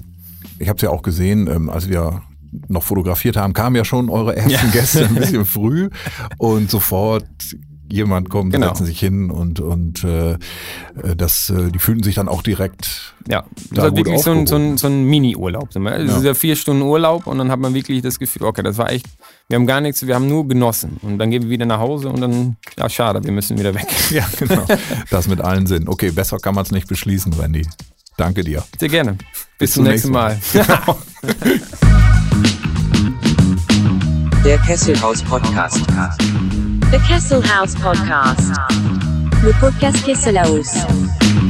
ich 0.62 0.70
habe 0.70 0.78
es 0.78 0.82
ja 0.82 0.90
auch 0.90 1.02
gesehen, 1.02 1.48
ähm, 1.48 1.70
als 1.70 1.90
wir 1.90 2.22
noch 2.68 2.84
fotografiert 2.84 3.38
haben, 3.38 3.54
kamen 3.54 3.76
ja 3.76 3.86
schon 3.86 4.10
eure 4.10 4.36
ersten 4.36 4.52
ja. 4.52 4.72
Gäste 4.72 5.06
ein 5.06 5.16
bisschen 5.16 5.46
früh 5.46 5.90
und 6.38 6.70
sofort 6.70 7.26
jemand 7.92 8.30
kommt, 8.30 8.54
genau. 8.54 8.68
setzen 8.68 8.86
sich 8.86 9.00
hin 9.00 9.30
und 9.30 9.60
und 9.60 10.04
äh, 10.04 10.38
das, 11.16 11.50
äh, 11.50 11.72
die 11.72 11.80
fühlen 11.80 12.04
sich 12.04 12.16
dann 12.16 12.28
auch 12.28 12.42
direkt. 12.42 13.14
Ja, 13.28 13.44
das 13.72 13.88
ist 13.88 13.98
wirklich 13.98 14.22
so 14.22 14.32
ein, 14.32 14.48
so 14.48 14.56
ein, 14.56 14.78
so 14.78 14.88
ein 14.88 15.04
Mini-Urlaub. 15.04 15.70
Es 15.70 15.76
ja. 15.76 16.18
ist 16.18 16.24
ja 16.24 16.34
vier 16.34 16.56
Stunden 16.56 16.82
Urlaub 16.82 17.28
und 17.28 17.38
dann 17.38 17.52
hat 17.52 17.60
man 17.60 17.74
wirklich 17.74 18.02
das 18.02 18.20
Gefühl, 18.20 18.44
okay, 18.44 18.64
das 18.64 18.78
war 18.78 18.92
echt, 18.92 19.06
wir 19.48 19.56
haben 19.56 19.68
gar 19.68 19.82
nichts, 19.82 20.06
wir 20.06 20.16
haben 20.16 20.28
nur 20.28 20.48
genossen. 20.48 20.98
Und 21.02 21.20
dann 21.20 21.30
gehen 21.30 21.44
wir 21.44 21.50
wieder 21.50 21.66
nach 21.66 21.80
Hause 21.80 22.10
und 22.10 22.22
dann, 22.22 22.58
ja, 22.78 22.90
schade, 22.90 23.24
wir 23.24 23.32
müssen 23.32 23.58
wieder 23.58 23.74
weg. 23.74 23.88
Ja, 24.12 24.26
genau. 24.38 24.66
Das 25.10 25.28
mit 25.28 25.40
allen 25.40 25.68
Sinn. 25.68 25.88
Okay, 25.88 26.12
besser 26.12 26.38
kann 26.38 26.54
man 26.54 26.66
es 26.66 26.72
nicht 26.72 26.88
beschließen, 26.88 27.32
Randy. 27.34 27.66
Danke 28.18 28.44
dir. 28.44 28.64
Sehr 28.78 28.90
gerne. 28.90 29.14
Bis, 29.14 29.48
Bis 29.58 29.74
zum 29.74 29.86
nächsten 29.86 30.12
Mal. 30.12 30.38
Mal. 30.54 30.98
Der 34.44 34.58
Kesselhaus 34.58 35.22
Podcast. 35.22 35.86
The 36.92 37.00
Kesselhaus 37.08 37.74
Podcast. 37.76 38.52
Le 39.44 39.54
podcast 39.62 40.04
Kesselhaus. 40.04 41.41